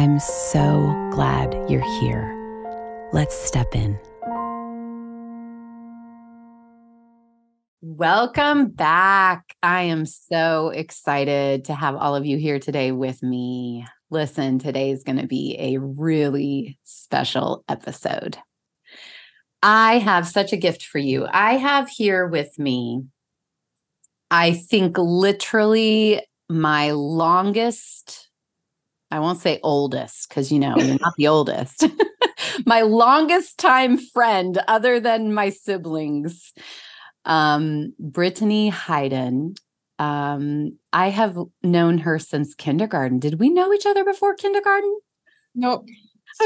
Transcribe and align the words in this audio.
I'm 0.00 0.18
so 0.18 1.10
glad 1.12 1.52
you're 1.68 1.84
here. 2.00 2.34
Let's 3.12 3.36
step 3.36 3.74
in. 3.74 3.98
Welcome 7.82 8.70
back. 8.70 9.54
I 9.62 9.82
am 9.82 10.06
so 10.06 10.70
excited 10.70 11.66
to 11.66 11.74
have 11.74 11.96
all 11.96 12.16
of 12.16 12.24
you 12.24 12.38
here 12.38 12.58
today 12.58 12.92
with 12.92 13.22
me. 13.22 13.84
Listen, 14.08 14.58
today 14.58 14.90
is 14.90 15.04
going 15.04 15.18
to 15.18 15.26
be 15.26 15.54
a 15.58 15.76
really 15.76 16.78
special 16.84 17.62
episode. 17.68 18.38
I 19.62 19.98
have 19.98 20.26
such 20.26 20.54
a 20.54 20.56
gift 20.56 20.82
for 20.82 20.96
you. 20.96 21.26
I 21.30 21.58
have 21.58 21.90
here 21.90 22.26
with 22.26 22.58
me, 22.58 23.04
I 24.30 24.52
think, 24.52 24.96
literally 24.96 26.22
my 26.48 26.92
longest, 26.92 28.29
I 29.10 29.18
won't 29.20 29.40
say 29.40 29.60
oldest, 29.62 30.28
because 30.28 30.52
you 30.52 30.58
know, 30.58 30.76
you're 30.76 30.98
not 31.00 31.14
the 31.16 31.28
oldest, 31.28 31.86
my 32.66 32.82
longest 32.82 33.58
time 33.58 33.98
friend, 33.98 34.58
other 34.68 35.00
than 35.00 35.34
my 35.34 35.50
siblings 35.50 36.52
um, 37.24 37.94
Brittany 37.98 38.70
Heyden. 38.70 39.54
Um, 39.98 40.78
I 40.92 41.08
have 41.08 41.38
known 41.62 41.98
her 41.98 42.18
since 42.18 42.54
kindergarten. 42.54 43.18
Did 43.18 43.38
we 43.38 43.50
know 43.50 43.72
each 43.72 43.86
other 43.86 44.04
before 44.04 44.34
kindergarten? 44.34 44.98
Nope. 45.54 45.86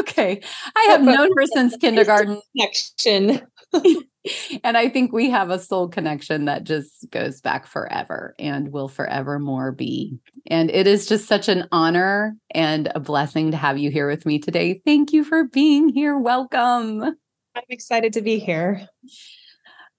Okay. 0.00 0.40
I 0.76 0.82
have 0.90 1.02
known 1.02 1.30
her 1.36 1.46
since 1.46 1.76
kindergarten. 1.76 2.40
Connection. 2.56 3.42
and 4.64 4.76
I 4.76 4.88
think 4.88 5.12
we 5.12 5.30
have 5.30 5.50
a 5.50 5.58
soul 5.58 5.88
connection 5.88 6.46
that 6.46 6.64
just 6.64 7.10
goes 7.10 7.40
back 7.40 7.66
forever 7.66 8.34
and 8.38 8.72
will 8.72 8.88
forevermore 8.88 9.72
be. 9.72 10.18
And 10.46 10.70
it 10.70 10.86
is 10.86 11.06
just 11.06 11.26
such 11.26 11.48
an 11.48 11.68
honor 11.72 12.36
and 12.50 12.90
a 12.94 13.00
blessing 13.00 13.50
to 13.50 13.56
have 13.56 13.78
you 13.78 13.90
here 13.90 14.08
with 14.08 14.26
me 14.26 14.38
today. 14.38 14.80
Thank 14.84 15.12
you 15.12 15.24
for 15.24 15.44
being 15.44 15.88
here. 15.88 16.18
Welcome. 16.18 17.02
I'm 17.02 17.62
excited 17.68 18.12
to 18.14 18.22
be 18.22 18.38
here. 18.38 18.88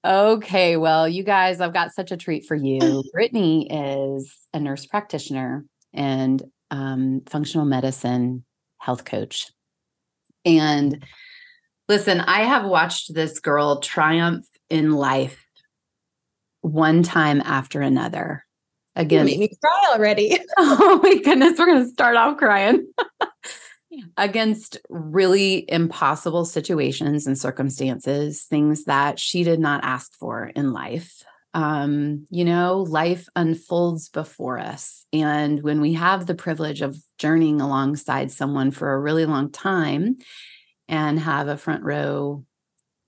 Okay, 0.03 0.77
well, 0.77 1.07
you 1.07 1.23
guys, 1.23 1.61
I've 1.61 1.73
got 1.73 1.93
such 1.93 2.11
a 2.11 2.17
treat 2.17 2.45
for 2.45 2.55
you. 2.55 3.03
Brittany 3.13 3.67
is 3.71 4.35
a 4.53 4.59
nurse 4.59 4.85
practitioner 4.85 5.65
and 5.93 6.43
um, 6.69 7.21
functional 7.27 7.65
medicine 7.65 8.43
health 8.77 9.05
coach. 9.05 9.51
And 10.45 11.03
listen, 11.89 12.19
I 12.19 12.41
have 12.41 12.65
watched 12.65 13.13
this 13.13 13.39
girl 13.39 13.79
triumph 13.79 14.45
in 14.69 14.91
life 14.91 15.43
one 16.61 17.03
time 17.03 17.41
after 17.41 17.81
another. 17.81 18.45
Again, 18.95 19.25
made 19.25 19.39
me 19.39 19.51
cry 19.61 19.91
already. 19.93 20.37
oh 20.57 20.99
my 21.03 21.15
goodness, 21.15 21.59
we're 21.59 21.65
going 21.65 21.83
to 21.83 21.89
start 21.89 22.15
off 22.15 22.37
crying. 22.37 22.87
against 24.17 24.77
really 24.89 25.65
impossible 25.69 26.45
situations 26.45 27.27
and 27.27 27.37
circumstances, 27.37 28.43
things 28.43 28.85
that 28.85 29.19
she 29.19 29.43
did 29.43 29.59
not 29.59 29.83
ask 29.83 30.13
for 30.15 30.45
in 30.55 30.73
life. 30.73 31.23
Um, 31.55 32.27
you 32.29 32.43
know, 32.43 32.81
life 32.81 33.29
unfolds 33.35 34.09
before 34.09 34.59
us. 34.59 35.05
And 35.13 35.63
when 35.63 35.79
we 35.79 35.93
have 35.93 36.25
the 36.25 36.35
privilege 36.35 36.81
of 36.81 36.97
journeying 37.17 37.61
alongside 37.61 38.29
someone 38.29 38.71
for 38.71 38.93
a 38.93 38.99
really 38.99 39.25
long 39.25 39.51
time 39.51 40.17
and 40.89 41.17
have 41.17 41.47
a 41.47 41.55
front 41.55 41.83
row 41.83 42.43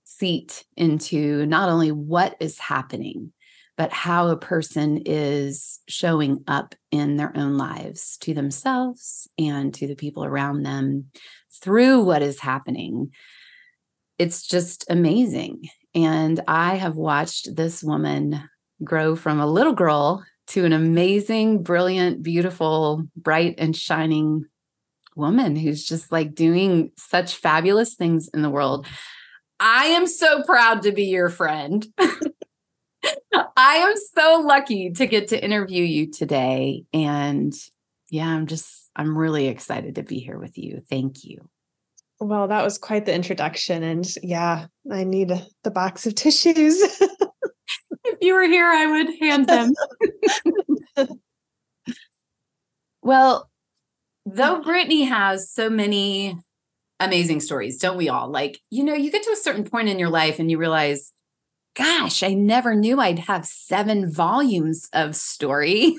seat 0.04 0.64
into 0.78 1.44
not 1.44 1.68
only 1.68 1.92
what 1.92 2.36
is 2.40 2.58
happening, 2.58 3.32
but 3.76 3.92
how 3.92 4.28
a 4.28 4.36
person 4.36 5.02
is 5.06 5.78
showing 5.86 6.42
up 6.48 6.74
in 6.90 7.16
their 7.16 7.36
own 7.36 7.56
lives 7.56 8.16
to 8.22 8.34
themselves 8.34 9.28
and 9.38 9.72
to 9.74 9.86
the 9.86 9.94
people 9.94 10.24
around 10.24 10.64
them 10.64 11.10
through 11.62 12.02
what 12.02 12.22
is 12.22 12.40
happening. 12.40 13.10
It's 14.18 14.46
just 14.46 14.84
amazing. 14.90 15.68
And 16.04 16.40
I 16.46 16.76
have 16.76 16.94
watched 16.94 17.56
this 17.56 17.82
woman 17.82 18.48
grow 18.84 19.16
from 19.16 19.40
a 19.40 19.46
little 19.46 19.72
girl 19.72 20.24
to 20.48 20.64
an 20.64 20.72
amazing, 20.72 21.64
brilliant, 21.64 22.22
beautiful, 22.22 23.04
bright, 23.16 23.56
and 23.58 23.76
shining 23.76 24.46
woman 25.16 25.56
who's 25.56 25.84
just 25.84 26.12
like 26.12 26.36
doing 26.36 26.92
such 26.96 27.34
fabulous 27.34 27.94
things 27.94 28.28
in 28.32 28.42
the 28.42 28.50
world. 28.50 28.86
I 29.58 29.86
am 29.86 30.06
so 30.06 30.44
proud 30.44 30.82
to 30.82 30.92
be 30.92 31.06
your 31.06 31.30
friend. 31.30 31.84
I 31.98 33.74
am 33.76 33.94
so 34.16 34.44
lucky 34.46 34.92
to 34.92 35.06
get 35.06 35.28
to 35.28 35.44
interview 35.44 35.82
you 35.82 36.12
today. 36.12 36.84
And 36.94 37.52
yeah, 38.08 38.28
I'm 38.28 38.46
just, 38.46 38.88
I'm 38.94 39.18
really 39.18 39.48
excited 39.48 39.96
to 39.96 40.04
be 40.04 40.20
here 40.20 40.38
with 40.38 40.56
you. 40.56 40.80
Thank 40.88 41.24
you. 41.24 41.48
Well, 42.20 42.48
that 42.48 42.64
was 42.64 42.78
quite 42.78 43.06
the 43.06 43.14
introduction. 43.14 43.82
And 43.82 44.06
yeah, 44.22 44.66
I 44.90 45.04
need 45.04 45.30
the 45.62 45.70
box 45.70 46.06
of 46.06 46.14
tissues. 46.14 46.80
if 48.04 48.18
you 48.20 48.34
were 48.34 48.46
here, 48.46 48.66
I 48.66 48.86
would 48.86 49.08
hand 49.20 49.46
them. 49.46 49.72
well, 53.02 53.48
though 54.26 54.60
Brittany 54.62 55.04
has 55.04 55.50
so 55.50 55.70
many 55.70 56.36
amazing 56.98 57.40
stories, 57.40 57.78
don't 57.78 57.96
we 57.96 58.08
all? 58.08 58.28
Like, 58.28 58.58
you 58.70 58.82
know, 58.82 58.94
you 58.94 59.12
get 59.12 59.22
to 59.22 59.30
a 59.30 59.36
certain 59.36 59.64
point 59.64 59.88
in 59.88 59.98
your 59.98 60.10
life 60.10 60.38
and 60.38 60.50
you 60.50 60.58
realize 60.58 61.12
gosh, 61.78 62.24
I 62.24 62.34
never 62.34 62.74
knew 62.74 63.00
I'd 63.00 63.20
have 63.20 63.46
seven 63.46 64.10
volumes 64.10 64.88
of 64.92 65.14
story. 65.14 65.96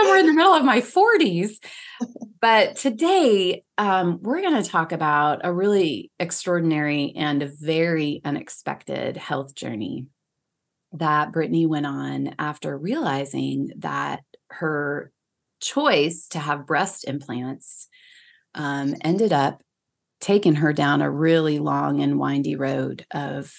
Somewhere 0.00 0.18
in 0.18 0.26
the 0.26 0.32
middle 0.32 0.54
of 0.54 0.64
my 0.64 0.80
40s. 0.80 1.56
But 2.40 2.76
today, 2.76 3.64
um, 3.76 4.18
we're 4.22 4.40
going 4.40 4.62
to 4.62 4.68
talk 4.68 4.92
about 4.92 5.40
a 5.44 5.52
really 5.52 6.10
extraordinary 6.18 7.12
and 7.14 7.42
very 7.42 8.22
unexpected 8.24 9.18
health 9.18 9.54
journey 9.54 10.06
that 10.92 11.32
Brittany 11.32 11.66
went 11.66 11.84
on 11.84 12.34
after 12.38 12.78
realizing 12.78 13.72
that 13.78 14.22
her 14.50 15.12
choice 15.60 16.28
to 16.28 16.38
have 16.38 16.66
breast 16.66 17.04
implants 17.06 17.88
um, 18.54 18.94
ended 19.02 19.34
up 19.34 19.60
taking 20.20 20.56
her 20.56 20.72
down 20.72 21.02
a 21.02 21.10
really 21.10 21.58
long 21.58 22.00
and 22.00 22.18
windy 22.18 22.56
road 22.56 23.04
of 23.12 23.54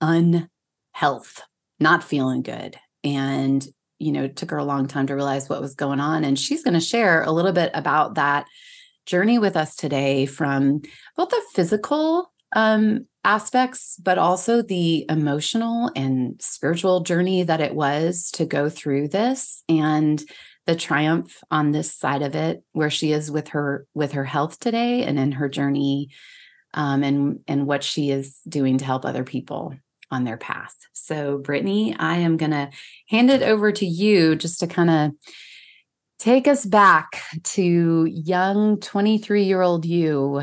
unhealth, 0.00 1.42
not 1.78 2.02
feeling 2.02 2.42
good. 2.42 2.76
And, 3.04 3.66
you 3.98 4.12
know, 4.12 4.28
took 4.28 4.50
her 4.50 4.58
a 4.58 4.64
long 4.64 4.86
time 4.86 5.06
to 5.06 5.14
realize 5.14 5.48
what 5.48 5.60
was 5.60 5.74
going 5.74 6.00
on. 6.00 6.24
And 6.24 6.38
she's 6.38 6.62
going 6.62 6.74
to 6.74 6.80
share 6.80 7.22
a 7.22 7.32
little 7.32 7.52
bit 7.52 7.70
about 7.74 8.14
that 8.14 8.46
journey 9.06 9.38
with 9.38 9.56
us 9.56 9.76
today 9.76 10.26
from 10.26 10.82
both 11.16 11.30
the 11.30 11.42
physical 11.54 12.32
um, 12.54 13.06
aspects, 13.24 13.98
but 14.02 14.18
also 14.18 14.62
the 14.62 15.06
emotional 15.08 15.90
and 15.96 16.40
spiritual 16.40 17.00
journey 17.00 17.42
that 17.42 17.60
it 17.60 17.74
was 17.74 18.30
to 18.32 18.44
go 18.44 18.68
through 18.68 19.08
this. 19.08 19.62
And 19.68 20.22
the 20.66 20.76
triumph 20.76 21.42
on 21.50 21.70
this 21.70 21.92
side 21.92 22.22
of 22.22 22.34
it 22.34 22.62
where 22.72 22.90
she 22.90 23.12
is 23.12 23.30
with 23.30 23.48
her 23.48 23.86
with 23.94 24.12
her 24.12 24.24
health 24.24 24.58
today 24.58 25.04
and 25.04 25.18
in 25.18 25.32
her 25.32 25.48
journey 25.48 26.10
um, 26.74 27.02
and 27.02 27.40
and 27.46 27.66
what 27.66 27.82
she 27.82 28.10
is 28.10 28.40
doing 28.48 28.78
to 28.78 28.84
help 28.84 29.04
other 29.04 29.24
people 29.24 29.74
on 30.10 30.24
their 30.24 30.36
path. 30.36 30.74
So 30.92 31.38
brittany 31.38 31.94
i 31.98 32.16
am 32.16 32.36
going 32.36 32.50
to 32.50 32.70
hand 33.08 33.30
it 33.30 33.42
over 33.42 33.72
to 33.72 33.86
you 33.86 34.36
just 34.36 34.60
to 34.60 34.66
kind 34.66 34.90
of 34.90 35.12
take 36.18 36.48
us 36.48 36.64
back 36.64 37.22
to 37.42 38.06
young 38.06 38.80
23 38.80 39.44
year 39.44 39.60
old 39.60 39.84
you 39.84 40.42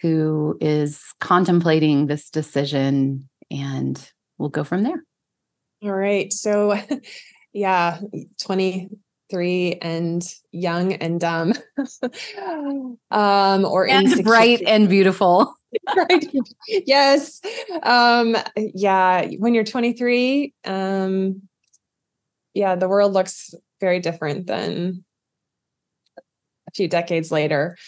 who 0.00 0.56
is 0.60 1.02
contemplating 1.20 2.06
this 2.06 2.30
decision 2.30 3.28
and 3.50 4.10
we'll 4.38 4.48
go 4.48 4.64
from 4.64 4.82
there. 4.82 5.04
All 5.82 5.92
right. 5.92 6.32
So 6.32 6.76
yeah 7.52 8.00
20 8.40 8.88
three 9.32 9.78
and 9.80 10.22
young 10.52 10.92
and 10.92 11.18
dumb. 11.18 11.54
Um 13.10 13.64
or 13.64 13.88
and 13.88 14.22
bright 14.22 14.62
and 14.66 14.88
beautiful. 14.88 15.54
Right 15.96 16.30
yes. 16.68 17.40
Um 17.82 18.36
yeah 18.56 19.26
when 19.38 19.54
you're 19.54 19.64
23 19.64 20.52
um 20.66 21.40
yeah 22.52 22.74
the 22.74 22.88
world 22.88 23.14
looks 23.14 23.54
very 23.80 23.98
different 24.00 24.46
than 24.46 25.02
a 26.18 26.70
few 26.74 26.88
decades 26.88 27.32
later. 27.32 27.78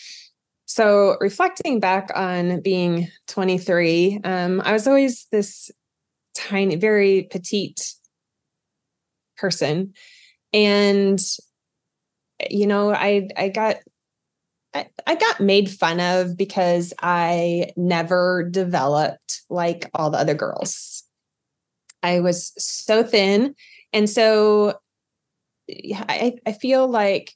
So 0.64 1.18
reflecting 1.20 1.78
back 1.78 2.10
on 2.14 2.62
being 2.62 3.08
23 3.28 4.20
um 4.24 4.62
i 4.64 4.72
was 4.72 4.86
always 4.86 5.26
this 5.30 5.70
tiny 6.34 6.76
very 6.76 7.28
petite 7.30 7.92
person 9.36 9.92
and 10.54 11.20
you 12.48 12.66
know 12.66 12.90
i 12.90 13.28
i 13.36 13.48
got 13.48 13.76
I, 14.74 14.88
I 15.06 15.14
got 15.14 15.40
made 15.40 15.70
fun 15.70 16.00
of 16.00 16.36
because 16.36 16.92
I 17.00 17.70
never 17.76 18.48
developed 18.50 19.42
like 19.48 19.88
all 19.94 20.10
the 20.10 20.18
other 20.18 20.34
girls. 20.34 21.04
I 22.02 22.20
was 22.20 22.52
so 22.58 23.04
thin. 23.04 23.54
And 23.92 24.10
so 24.10 24.78
I, 25.70 26.34
I 26.44 26.52
feel 26.52 26.88
like 26.88 27.32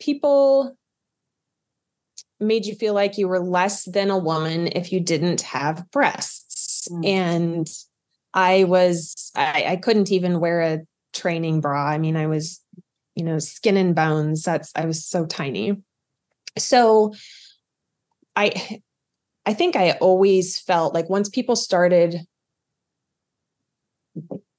people 0.00 0.76
made 2.38 2.66
you 2.66 2.74
feel 2.74 2.92
like 2.92 3.16
you 3.16 3.28
were 3.28 3.40
less 3.40 3.84
than 3.84 4.10
a 4.10 4.18
woman 4.18 4.68
if 4.68 4.92
you 4.92 5.00
didn't 5.00 5.40
have 5.42 5.90
breasts. 5.90 6.88
Mm. 6.90 7.06
And 7.06 7.68
I 8.34 8.64
was, 8.64 9.30
I, 9.34 9.64
I 9.68 9.76
couldn't 9.76 10.12
even 10.12 10.40
wear 10.40 10.60
a 10.60 10.80
training 11.16 11.60
bra. 11.60 11.86
I 11.86 11.98
mean, 11.98 12.16
I 12.16 12.26
was, 12.26 12.60
you 13.14 13.24
know, 13.24 13.38
skin 13.38 13.76
and 13.76 13.94
bones. 13.94 14.42
That's, 14.42 14.72
I 14.76 14.86
was 14.86 15.04
so 15.04 15.26
tiny. 15.26 15.76
So 16.58 17.14
I, 18.34 18.80
I 19.44 19.54
think 19.54 19.76
I 19.76 19.92
always 19.92 20.58
felt 20.58 20.94
like 20.94 21.08
once 21.08 21.28
people 21.28 21.56
started 21.56 22.26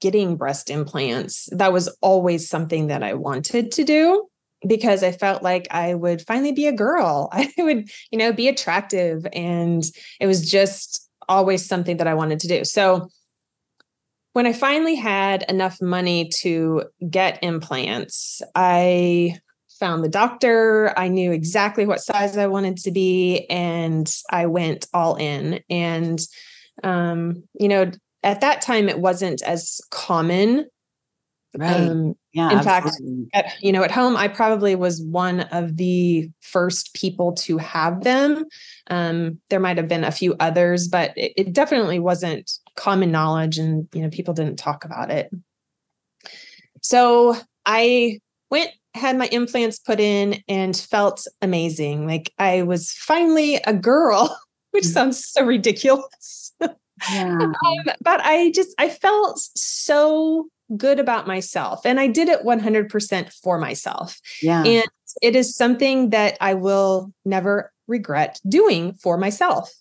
getting 0.02 0.38
breast 0.38 0.70
implants, 0.70 1.50
that 1.52 1.74
was 1.74 1.90
always 2.02 2.48
something 2.48 2.88
that 2.88 3.04
I 3.04 3.14
wanted 3.14 3.72
to 3.72 3.84
do 3.84 4.28
because 4.68 5.04
I 5.04 5.12
felt 5.12 5.44
like 5.44 5.68
I 5.72 5.94
would 5.94 6.22
finally 6.22 6.52
be 6.52 6.68
a 6.68 6.72
girl. 6.72 7.30
I 7.34 7.52
would, 7.58 7.90
you 8.12 8.18
know, 8.18 8.32
be 8.32 8.48
attractive. 8.48 9.26
And 9.34 9.84
it 10.20 10.28
was 10.28 10.50
just 10.50 11.08
always 11.30 11.66
something 11.66 11.98
that 11.98 12.08
I 12.08 12.14
wanted 12.14 12.40
to 12.42 12.48
do. 12.48 12.64
So 12.64 13.10
when 14.38 14.46
I 14.46 14.54
finally 14.54 14.94
had 14.94 15.46
enough 15.50 15.82
money 15.82 16.30
to 16.42 16.84
get 17.10 17.40
implants, 17.42 18.40
I 18.54 19.40
found 19.80 20.04
the 20.04 20.10
doctor. 20.10 20.94
I 20.96 21.08
knew 21.08 21.32
exactly 21.32 21.88
what 21.88 22.02
size 22.02 22.38
I 22.38 22.46
wanted 22.46 22.78
to 22.84 22.92
be, 22.92 23.48
and 23.50 24.08
I 24.30 24.46
went 24.46 24.86
all 24.94 25.16
in. 25.16 25.62
And, 25.72 26.20
um, 26.84 27.46
you 27.60 27.68
know, 27.68 27.90
at 28.22 28.42
that 28.42 28.62
time, 28.62 28.90
it 28.90 29.00
wasn't 29.00 29.42
as 29.42 29.82
common. 29.90 30.68
Right. 31.58 31.90
Um, 31.90 32.14
yeah. 32.32 32.52
In 32.52 32.60
absolutely. 32.60 33.30
fact, 33.34 33.48
at, 33.48 33.64
you 33.64 33.72
know, 33.72 33.82
at 33.82 33.90
home, 33.90 34.16
I 34.16 34.28
probably 34.28 34.76
was 34.76 35.02
one 35.02 35.40
of 35.52 35.78
the 35.78 36.30
first 36.42 36.94
people 36.94 37.34
to 37.38 37.58
have 37.58 38.04
them. 38.04 38.46
Um, 38.92 39.40
there 39.50 39.60
might 39.60 39.78
have 39.78 39.88
been 39.88 40.04
a 40.04 40.12
few 40.12 40.36
others, 40.40 40.88
but 40.88 41.18
it, 41.18 41.34
it 41.36 41.54
definitely 41.54 41.98
wasn't 41.98 42.52
common 42.78 43.12
knowledge, 43.12 43.58
and 43.58 43.88
you 43.94 44.02
know, 44.02 44.10
people 44.10 44.34
didn't 44.34 44.56
talk 44.58 44.86
about 44.86 45.12
it. 45.12 45.30
So 46.82 47.36
I 47.66 48.20
went 48.50 48.72
had 48.94 49.18
my 49.18 49.28
implants 49.28 49.80
put 49.80 50.00
in 50.00 50.44
and 50.48 50.76
felt 50.76 51.26
amazing. 51.42 52.08
Like 52.08 52.34
I 52.38 52.64
was 52.64 52.94
finally 52.94 53.56
a 53.66 53.74
girl, 53.74 54.38
which 54.72 54.84
mm. 54.86 54.94
sounds 54.94 55.28
so 55.28 55.46
ridiculous. 55.46 56.54
Yeah. 57.12 57.40
um, 57.42 57.54
but 58.02 58.22
I 58.24 58.52
just 58.52 58.74
I 58.78 58.90
felt 58.90 59.40
so 59.56 60.48
good 60.76 61.00
about 61.00 61.28
myself 61.28 61.86
and 61.86 61.98
I 61.98 62.08
did 62.08 62.28
it 62.28 62.44
100% 62.44 63.34
for 63.42 63.58
myself. 63.58 64.20
Yeah. 64.42 64.64
And 64.64 64.88
it 65.22 65.34
is 65.34 65.56
something 65.56 66.10
that 66.10 66.38
I 66.42 66.56
will 66.56 67.14
never 67.24 67.72
regret 67.88 68.42
doing 68.50 68.94
for 68.96 69.18
myself. 69.18 69.72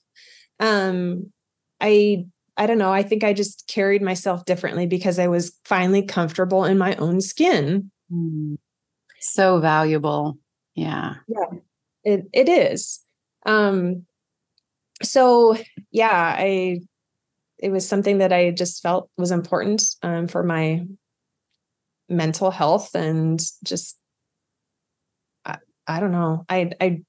Um 0.61 1.33
I 1.81 2.27
I 2.57 2.67
don't 2.67 2.79
know, 2.79 2.93
I 2.93 3.03
think 3.03 3.23
I 3.25 3.33
just 3.33 3.67
carried 3.69 4.03
myself 4.03 4.45
differently 4.45 4.87
because 4.87 5.19
I 5.19 5.29
was 5.29 5.59
finally 5.65 6.03
comfortable 6.03 6.65
in 6.65 6.79
my 6.79 6.95
own 6.97 7.21
skin. 7.21 7.91
Mm. 8.11 8.57
So 9.21 9.61
valuable. 9.61 10.39
Yeah. 10.75 11.15
Yeah. 11.29 11.59
It 12.05 12.27
it 12.33 12.49
is. 12.49 13.01
Um 13.45 14.07
so 15.03 15.57
yeah, 15.91 16.35
I 16.39 16.81
it 17.59 17.71
was 17.71 17.89
something 17.89 18.19
that 18.19 18.33
I 18.33 18.51
just 18.51 18.83
felt 18.83 19.11
was 19.17 19.31
important 19.31 19.83
um, 20.03 20.27
for 20.29 20.43
my 20.43 20.87
mental 22.09 22.51
health 22.51 22.95
and 22.95 23.41
just 23.65 23.97
I, 25.45 25.59
I 25.87 26.01
don't 26.01 26.13
know. 26.13 26.45
I 26.49 26.71
I 26.81 27.03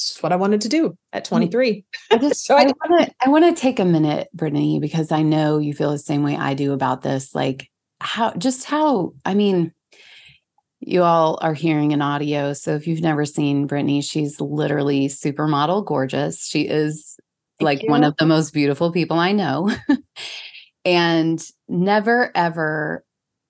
it's 0.00 0.22
what 0.22 0.32
I 0.32 0.36
wanted 0.36 0.62
to 0.62 0.68
do 0.68 0.96
at 1.12 1.24
mm. 1.24 1.28
23. 1.28 1.84
I 2.10 2.18
just 2.18 2.44
so 2.46 2.56
I 2.56 2.64
want 2.64 3.02
to 3.02 3.14
I 3.24 3.28
want 3.28 3.44
to 3.44 3.60
take 3.60 3.78
a 3.78 3.84
minute, 3.84 4.28
Brittany, 4.32 4.80
because 4.80 5.12
I 5.12 5.22
know 5.22 5.58
you 5.58 5.74
feel 5.74 5.90
the 5.90 5.98
same 5.98 6.22
way 6.22 6.36
I 6.36 6.54
do 6.54 6.72
about 6.72 7.02
this. 7.02 7.34
Like 7.34 7.68
how 8.00 8.32
just 8.34 8.64
how 8.64 9.12
I 9.24 9.34
mean, 9.34 9.72
you 10.80 11.02
all 11.02 11.38
are 11.42 11.54
hearing 11.54 11.92
an 11.92 12.02
audio. 12.02 12.52
So 12.54 12.74
if 12.74 12.86
you've 12.86 13.02
never 13.02 13.24
seen 13.24 13.66
Brittany, 13.66 14.00
she's 14.00 14.40
literally 14.40 15.08
supermodel 15.08 15.84
gorgeous. 15.84 16.46
She 16.46 16.62
is 16.62 17.16
Thank 17.58 17.66
like 17.66 17.82
you. 17.82 17.90
one 17.90 18.04
of 18.04 18.16
the 18.16 18.26
most 18.26 18.54
beautiful 18.54 18.90
people 18.90 19.18
I 19.18 19.32
know. 19.32 19.70
and 20.84 21.42
never, 21.68 22.32
ever 22.34 23.04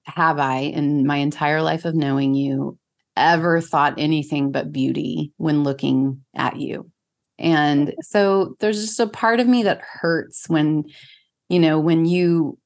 have 0.04 0.40
I, 0.40 0.58
in 0.58 1.06
my 1.06 1.18
entire 1.18 1.62
life 1.62 1.84
of 1.84 1.94
knowing 1.94 2.34
you, 2.34 2.79
ever 3.20 3.60
thought 3.60 3.94
anything 3.98 4.50
but 4.50 4.72
beauty 4.72 5.32
when 5.36 5.62
looking 5.62 6.22
at 6.34 6.56
you. 6.56 6.90
And 7.38 7.94
so 8.02 8.56
there's 8.60 8.80
just 8.80 9.00
a 9.00 9.06
part 9.06 9.40
of 9.40 9.46
me 9.46 9.62
that 9.62 9.80
hurts 9.80 10.48
when, 10.48 10.84
you 11.48 11.58
know, 11.58 11.78
when 11.78 12.04
you 12.04 12.58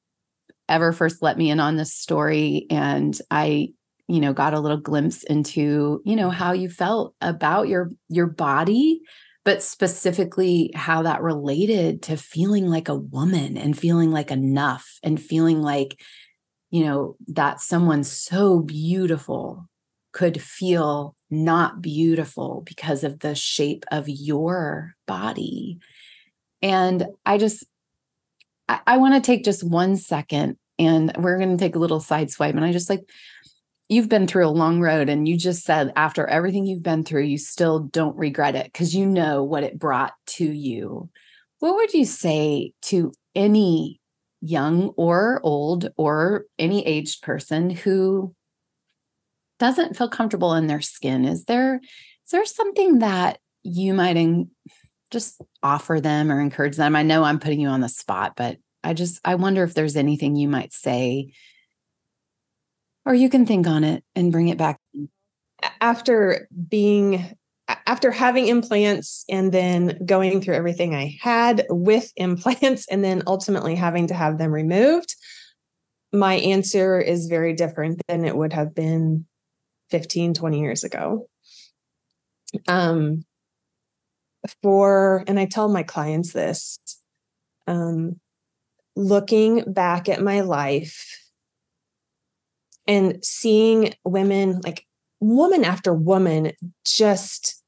ever 0.67 0.91
first 0.91 1.21
let 1.21 1.37
me 1.37 1.49
in 1.49 1.59
on 1.59 1.75
this 1.75 1.93
story 1.93 2.65
and 2.69 3.19
I 3.29 3.69
you 4.07 4.19
know 4.19 4.33
got 4.33 4.53
a 4.53 4.59
little 4.59 4.77
glimpse 4.77 5.23
into 5.23 6.01
you 6.05 6.15
know 6.15 6.29
how 6.29 6.53
you 6.53 6.69
felt 6.69 7.15
about 7.21 7.67
your 7.67 7.91
your 8.09 8.27
body 8.27 9.01
but 9.43 9.61
specifically 9.61 10.71
how 10.73 11.03
that 11.03 11.21
related 11.21 12.01
to 12.01 12.17
feeling 12.17 12.67
like 12.67 12.89
a 12.89 12.97
woman 12.97 13.57
and 13.57 13.77
feeling 13.77 14.11
like 14.11 14.31
enough 14.31 14.99
and 15.03 15.21
feeling 15.21 15.61
like 15.61 15.99
you 16.71 16.83
know 16.83 17.15
that 17.27 17.61
someone 17.61 18.03
so 18.03 18.59
beautiful 18.59 19.67
could 20.15 20.41
feel 20.41 21.13
not 21.29 21.81
beautiful 21.81 22.63
because 22.65 23.03
of 23.03 23.19
the 23.19 23.35
shape 23.35 23.83
of 23.91 24.07
your 24.07 24.95
body. 25.05 25.77
And 26.61 27.05
i 27.25 27.37
just 27.37 27.65
i, 28.69 28.79
I 28.87 28.97
want 28.97 29.13
to 29.15 29.19
take 29.19 29.43
just 29.43 29.61
one 29.61 29.97
second 29.97 30.57
and 30.79 31.11
we're 31.17 31.37
going 31.37 31.55
to 31.55 31.63
take 31.63 31.75
a 31.75 31.79
little 31.79 31.99
side 31.99 32.31
swipe. 32.31 32.55
And 32.55 32.63
i 32.63 32.71
just 32.71 32.89
like 32.89 33.01
you've 33.89 34.07
been 34.07 34.25
through 34.25 34.47
a 34.47 34.59
long 34.61 34.79
road 34.79 35.09
and 35.09 35.27
you 35.27 35.37
just 35.37 35.65
said 35.65 35.91
after 35.97 36.25
everything 36.25 36.65
you've 36.65 36.81
been 36.81 37.03
through 37.03 37.23
you 37.23 37.37
still 37.37 37.79
don't 37.81 38.15
regret 38.15 38.55
it 38.55 38.67
because 38.71 38.95
you 38.95 39.05
know 39.05 39.43
what 39.43 39.63
it 39.63 39.77
brought 39.77 40.13
to 40.27 40.45
you. 40.45 41.09
What 41.59 41.75
would 41.75 41.93
you 41.93 42.05
say 42.05 42.71
to 42.83 43.11
any 43.35 43.99
young 44.39 44.89
or 44.95 45.41
old 45.43 45.89
or 45.97 46.45
any 46.57 46.87
aged 46.87 47.21
person 47.21 47.69
who 47.69 48.33
doesn't 49.59 49.97
feel 49.97 50.09
comfortable 50.09 50.53
in 50.53 50.67
their 50.67 50.81
skin. 50.81 51.25
Is 51.25 51.45
there 51.45 51.75
is 51.75 52.31
there 52.31 52.45
something 52.45 52.99
that 52.99 53.39
you 53.63 53.93
might 53.93 54.17
in, 54.17 54.49
just 55.11 55.41
offer 55.63 55.99
them 56.01 56.31
or 56.31 56.39
encourage 56.39 56.75
them? 56.75 56.95
I 56.95 57.03
know 57.03 57.23
i'm 57.23 57.39
putting 57.39 57.59
you 57.59 57.67
on 57.67 57.81
the 57.81 57.89
spot 57.89 58.33
but 58.35 58.57
i 58.83 58.93
just 58.93 59.19
i 59.23 59.35
wonder 59.35 59.63
if 59.63 59.73
there's 59.73 59.95
anything 59.95 60.35
you 60.35 60.47
might 60.47 60.73
say 60.73 61.31
or 63.05 63.13
you 63.13 63.29
can 63.29 63.45
think 63.45 63.67
on 63.67 63.83
it 63.83 64.03
and 64.15 64.31
bring 64.31 64.49
it 64.49 64.57
back. 64.57 64.79
After 65.79 66.47
being 66.69 67.35
after 67.87 68.11
having 68.11 68.47
implants 68.47 69.25
and 69.27 69.51
then 69.51 69.99
going 70.05 70.39
through 70.39 70.53
everything 70.53 70.93
I 70.93 71.17
had 71.19 71.65
with 71.69 72.11
implants 72.15 72.87
and 72.89 73.03
then 73.03 73.23
ultimately 73.27 73.75
having 73.75 74.07
to 74.07 74.13
have 74.13 74.37
them 74.37 74.51
removed, 74.51 75.15
my 76.13 76.35
answer 76.35 76.99
is 76.99 77.27
very 77.27 77.53
different 77.53 78.01
than 78.07 78.25
it 78.25 78.35
would 78.35 78.53
have 78.53 78.75
been 78.75 79.25
15, 79.89 80.33
20 80.33 80.59
years 80.59 80.83
ago. 80.83 81.27
Um, 82.67 83.23
for, 84.61 85.23
and 85.27 85.39
I 85.39 85.45
tell 85.45 85.67
my 85.67 85.83
clients 85.83 86.33
this, 86.33 86.79
um, 87.67 88.19
looking 88.95 89.63
back 89.71 90.07
at 90.07 90.21
my 90.21 90.41
life 90.41 91.19
and 92.87 93.23
seeing 93.23 93.93
women 94.03 94.61
like 94.63 94.85
woman 95.19 95.65
after 95.65 95.93
woman 95.93 96.51
just 96.85 97.61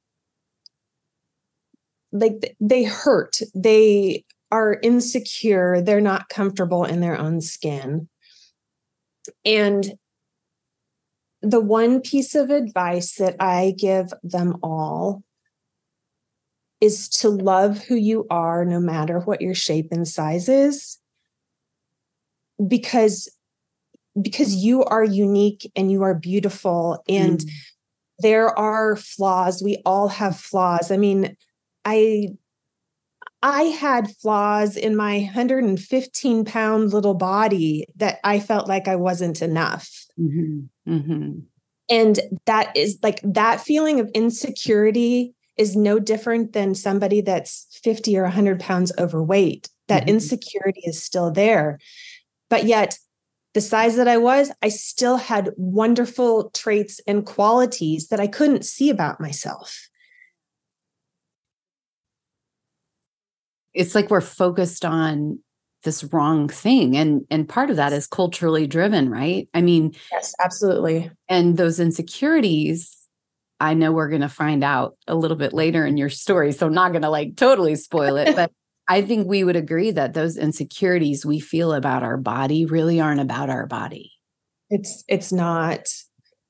like 2.11 2.55
they 2.59 2.83
hurt. 2.83 3.41
They 3.53 4.23
are 4.51 4.79
insecure. 4.81 5.81
They're 5.81 6.01
not 6.01 6.29
comfortable 6.29 6.85
in 6.85 6.99
their 7.01 7.17
own 7.17 7.41
skin. 7.41 8.07
And 9.43 9.93
the 11.49 11.61
one 11.61 12.01
piece 12.01 12.35
of 12.35 12.49
advice 12.49 13.15
that 13.15 13.35
i 13.39 13.73
give 13.77 14.07
them 14.23 14.57
all 14.61 15.23
is 16.81 17.09
to 17.09 17.29
love 17.29 17.83
who 17.85 17.95
you 17.95 18.25
are 18.29 18.65
no 18.65 18.79
matter 18.79 19.19
what 19.19 19.41
your 19.41 19.55
shape 19.55 19.87
and 19.91 20.07
size 20.07 20.49
is 20.49 20.97
because 22.67 23.29
because 24.21 24.55
you 24.55 24.83
are 24.83 25.03
unique 25.03 25.71
and 25.75 25.91
you 25.91 26.03
are 26.03 26.15
beautiful 26.15 27.03
and 27.07 27.39
mm. 27.39 27.49
there 28.19 28.49
are 28.57 28.95
flaws 28.95 29.61
we 29.63 29.77
all 29.85 30.07
have 30.09 30.37
flaws 30.37 30.91
i 30.91 30.97
mean 30.97 31.35
i 31.85 32.27
i 33.41 33.63
had 33.63 34.09
flaws 34.21 34.75
in 34.75 34.95
my 34.95 35.19
115 35.19 36.45
pound 36.45 36.93
little 36.93 37.13
body 37.13 37.85
that 37.95 38.19
i 38.23 38.39
felt 38.39 38.67
like 38.67 38.87
i 38.87 38.95
wasn't 38.95 39.41
enough 39.41 40.05
mm-hmm. 40.19 40.91
Mm-hmm. 40.91 41.39
and 41.89 42.19
that 42.45 42.75
is 42.75 42.97
like 43.01 43.19
that 43.23 43.61
feeling 43.61 43.99
of 43.99 44.09
insecurity 44.13 45.33
is 45.57 45.75
no 45.75 45.99
different 45.99 46.53
than 46.53 46.75
somebody 46.75 47.21
that's 47.21 47.67
50 47.83 48.17
or 48.17 48.23
100 48.23 48.59
pounds 48.59 48.91
overweight. 48.97 49.69
That 49.87 50.01
mm-hmm. 50.01 50.09
insecurity 50.09 50.81
is 50.85 51.03
still 51.03 51.31
there. 51.31 51.79
But 52.49 52.65
yet, 52.65 52.97
the 53.53 53.61
size 53.61 53.95
that 53.95 54.07
I 54.07 54.17
was, 54.17 54.51
I 54.61 54.69
still 54.69 55.17
had 55.17 55.49
wonderful 55.57 56.51
traits 56.51 57.01
and 57.07 57.25
qualities 57.25 58.09
that 58.09 58.19
I 58.19 58.27
couldn't 58.27 58.65
see 58.65 58.89
about 58.89 59.19
myself. 59.19 59.87
It's 63.77 63.95
like 63.95 64.09
we're 64.09 64.21
focused 64.21 64.83
on 64.83 65.39
this 65.83 66.03
wrong 66.05 66.49
thing 66.49 66.97
and 66.97 67.21
and 67.29 67.47
part 67.47 67.69
of 67.69 67.75
that 67.75 67.93
is 67.93 68.07
culturally 68.07 68.65
driven 68.65 69.09
right 69.09 69.47
i 69.53 69.61
mean 69.61 69.93
yes 70.11 70.33
absolutely 70.43 71.09
and 71.29 71.55
those 71.55 71.79
insecurities 71.79 73.07
i 73.59 73.75
know 73.75 73.91
we're 73.91 74.09
going 74.09 74.21
to 74.21 74.27
find 74.27 74.63
out 74.63 74.97
a 75.07 75.13
little 75.15 75.37
bit 75.37 75.53
later 75.53 75.85
in 75.85 75.95
your 75.95 76.09
story 76.09 76.51
so 76.51 76.65
i'm 76.65 76.73
not 76.73 76.91
going 76.91 77.03
to 77.03 77.09
like 77.11 77.37
totally 77.37 77.75
spoil 77.75 78.17
it 78.17 78.35
but 78.35 78.51
I 78.87 79.01
think 79.01 79.27
we 79.27 79.43
would 79.43 79.55
agree 79.55 79.91
that 79.91 80.13
those 80.13 80.37
insecurities 80.37 81.25
we 81.25 81.39
feel 81.39 81.73
about 81.73 82.03
our 82.03 82.17
body 82.17 82.65
really 82.65 83.01
aren't 83.01 83.19
about 83.19 83.49
our 83.49 83.67
body. 83.67 84.13
It's 84.69 85.03
it's 85.07 85.31
not. 85.31 85.87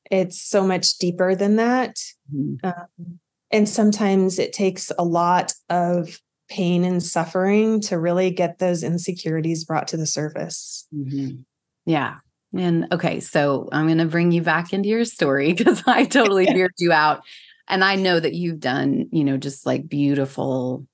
It's 0.10 0.42
so 0.42 0.66
much 0.66 0.98
deeper 1.00 1.36
than 1.36 1.56
that. 1.58 1.98
Mm-hmm. 2.34 2.66
Um, 2.66 3.20
and 3.52 3.68
sometimes 3.68 4.40
it 4.40 4.54
takes 4.54 4.92
a 4.98 5.04
lot 5.04 5.54
of 5.70 6.20
pain 6.50 6.84
and 6.84 7.04
suffering 7.04 7.82
to 7.82 8.00
really 8.00 8.32
get 8.32 8.60
those 8.60 8.84
insecurities 8.84 9.66
brought 9.66 9.88
to 9.90 9.98
the 9.98 10.06
surface. 10.06 10.88
Mm-hmm. 10.94 11.42
Yeah. 11.86 12.16
And 12.56 12.88
okay, 12.92 13.20
so 13.20 13.68
I'm 13.72 13.88
going 13.88 13.98
to 13.98 14.06
bring 14.06 14.32
you 14.32 14.42
back 14.42 14.74
into 14.74 14.90
your 14.90 15.06
story 15.06 15.54
because 15.58 15.84
I 15.86 16.06
totally 16.06 16.46
veered 16.54 16.74
you 16.78 16.92
out. 16.92 17.22
And 17.68 17.84
I 17.84 17.96
know 17.96 18.20
that 18.20 18.34
you've 18.34 18.60
done, 18.60 19.08
you 19.12 19.24
know, 19.24 19.38
just 19.38 19.66
like 19.66 19.90
beautiful 19.90 20.86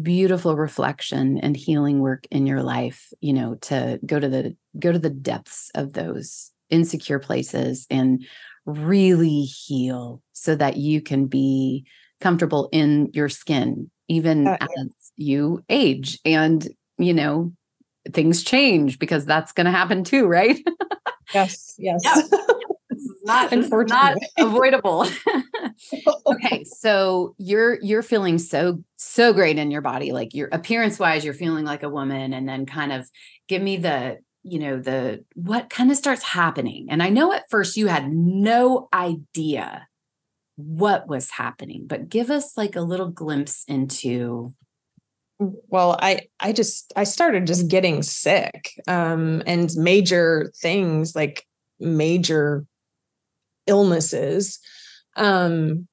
beautiful 0.00 0.56
reflection 0.56 1.38
and 1.38 1.54
healing 1.54 2.00
work 2.00 2.26
in 2.30 2.46
your 2.46 2.62
life 2.62 3.12
you 3.20 3.30
know 3.30 3.56
to 3.56 4.00
go 4.06 4.18
to 4.18 4.26
the 4.26 4.56
go 4.78 4.90
to 4.90 4.98
the 4.98 5.10
depths 5.10 5.70
of 5.74 5.92
those 5.92 6.50
insecure 6.70 7.18
places 7.18 7.86
and 7.90 8.24
really 8.64 9.42
heal 9.42 10.22
so 10.32 10.56
that 10.56 10.78
you 10.78 11.02
can 11.02 11.26
be 11.26 11.84
comfortable 12.22 12.70
in 12.72 13.10
your 13.12 13.28
skin 13.28 13.90
even 14.12 14.46
uh, 14.46 14.56
as 14.60 14.88
you 15.16 15.62
age 15.68 16.18
and 16.24 16.68
you 16.98 17.14
know 17.14 17.52
things 18.12 18.42
change 18.42 18.98
because 18.98 19.24
that's 19.24 19.52
going 19.52 19.64
to 19.64 19.70
happen 19.70 20.04
too 20.04 20.26
right 20.26 20.58
yes 21.34 21.74
yes 21.78 22.00
yeah. 22.04 22.22
not 23.24 23.52
not 23.88 24.16
avoidable. 24.38 25.06
okay, 26.26 26.64
so 26.64 27.34
you're 27.38 27.78
you're 27.80 28.02
feeling 28.02 28.38
so 28.38 28.82
so 28.96 29.32
great 29.32 29.58
in 29.58 29.70
your 29.70 29.80
body, 29.80 30.12
like 30.12 30.34
your 30.34 30.48
appearance 30.52 30.98
wise, 30.98 31.24
you're 31.24 31.34
feeling 31.34 31.64
like 31.64 31.82
a 31.82 31.88
woman, 31.88 32.32
and 32.32 32.48
then 32.48 32.66
kind 32.66 32.92
of 32.92 33.08
give 33.48 33.62
me 33.62 33.76
the 33.76 34.18
you 34.42 34.58
know 34.58 34.78
the 34.78 35.24
what 35.34 35.70
kind 35.70 35.90
of 35.90 35.96
starts 35.96 36.22
happening. 36.22 36.88
And 36.90 37.02
I 37.02 37.08
know 37.08 37.32
at 37.32 37.48
first 37.50 37.76
you 37.76 37.86
had 37.86 38.12
no 38.12 38.88
idea 38.92 39.86
what 40.56 41.08
was 41.08 41.30
happening, 41.30 41.86
but 41.86 42.08
give 42.08 42.30
us 42.30 42.56
like 42.56 42.76
a 42.76 42.82
little 42.82 43.08
glimpse 43.08 43.64
into 43.66 44.54
well 45.68 45.98
i 46.00 46.20
i 46.40 46.52
just 46.52 46.92
i 46.96 47.04
started 47.04 47.46
just 47.46 47.68
getting 47.68 48.02
sick 48.02 48.70
um 48.86 49.42
and 49.46 49.74
major 49.76 50.52
things 50.60 51.16
like 51.16 51.46
major 51.80 52.64
illnesses 53.66 54.60
um 55.16 55.86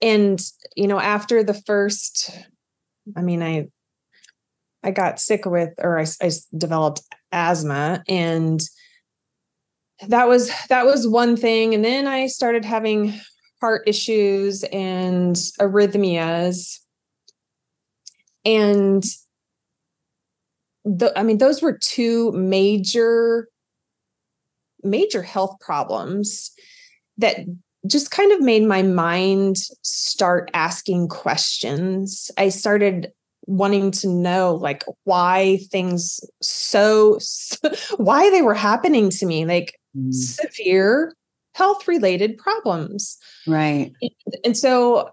and 0.00 0.40
you 0.76 0.86
know 0.86 0.98
after 0.98 1.42
the 1.42 1.54
first 1.54 2.30
i 3.16 3.22
mean 3.22 3.42
i 3.42 3.66
i 4.82 4.90
got 4.90 5.20
sick 5.20 5.44
with 5.44 5.70
or 5.78 5.98
i, 5.98 6.06
I 6.22 6.30
developed 6.56 7.02
asthma 7.32 8.02
and 8.08 8.60
that 10.08 10.28
was 10.28 10.50
that 10.68 10.86
was 10.86 11.06
one 11.06 11.36
thing 11.36 11.74
and 11.74 11.84
then 11.84 12.06
i 12.06 12.26
started 12.26 12.64
having 12.64 13.20
heart 13.60 13.82
issues 13.86 14.64
and 14.64 15.36
arrhythmias 15.60 16.78
and 18.44 19.04
the, 20.84 21.12
i 21.18 21.22
mean 21.22 21.38
those 21.38 21.60
were 21.60 21.76
two 21.76 22.32
major 22.32 23.48
major 24.82 25.22
health 25.22 25.56
problems 25.60 26.52
that 27.18 27.40
just 27.86 28.10
kind 28.10 28.32
of 28.32 28.40
made 28.40 28.64
my 28.64 28.82
mind 28.82 29.56
start 29.82 30.50
asking 30.54 31.08
questions. 31.08 32.30
I 32.36 32.50
started 32.50 33.12
wanting 33.46 33.90
to 33.90 34.08
know 34.08 34.54
like 34.54 34.84
why 35.04 35.58
things 35.70 36.20
so 36.42 37.18
why 37.96 38.30
they 38.30 38.42
were 38.42 38.54
happening 38.54 39.10
to 39.10 39.26
me 39.26 39.44
like 39.44 39.80
mm. 39.96 40.12
severe 40.12 41.14
health 41.60 41.86
related 41.86 42.38
problems. 42.38 43.18
Right. 43.46 43.92
And 44.44 44.56
so 44.56 45.10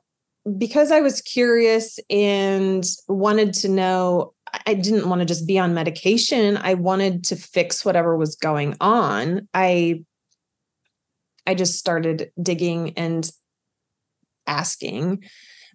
because 0.58 0.94
i 0.94 1.02
was 1.02 1.20
curious 1.20 2.00
and 2.10 2.86
wanted 3.10 3.54
to 3.54 3.68
know 3.68 4.34
i 4.66 4.74
didn't 4.74 5.10
want 5.10 5.20
to 5.20 5.26
just 5.26 5.46
be 5.46 5.60
on 5.60 5.74
medication. 5.74 6.56
I 6.56 6.74
wanted 6.74 7.26
to 7.26 7.36
fix 7.36 7.84
whatever 7.84 8.16
was 8.16 8.38
going 8.38 8.78
on. 8.80 9.48
I 9.54 10.06
I 11.46 11.54
just 11.54 11.78
started 11.78 12.32
digging 12.42 12.94
and 12.98 13.30
asking, 14.48 15.24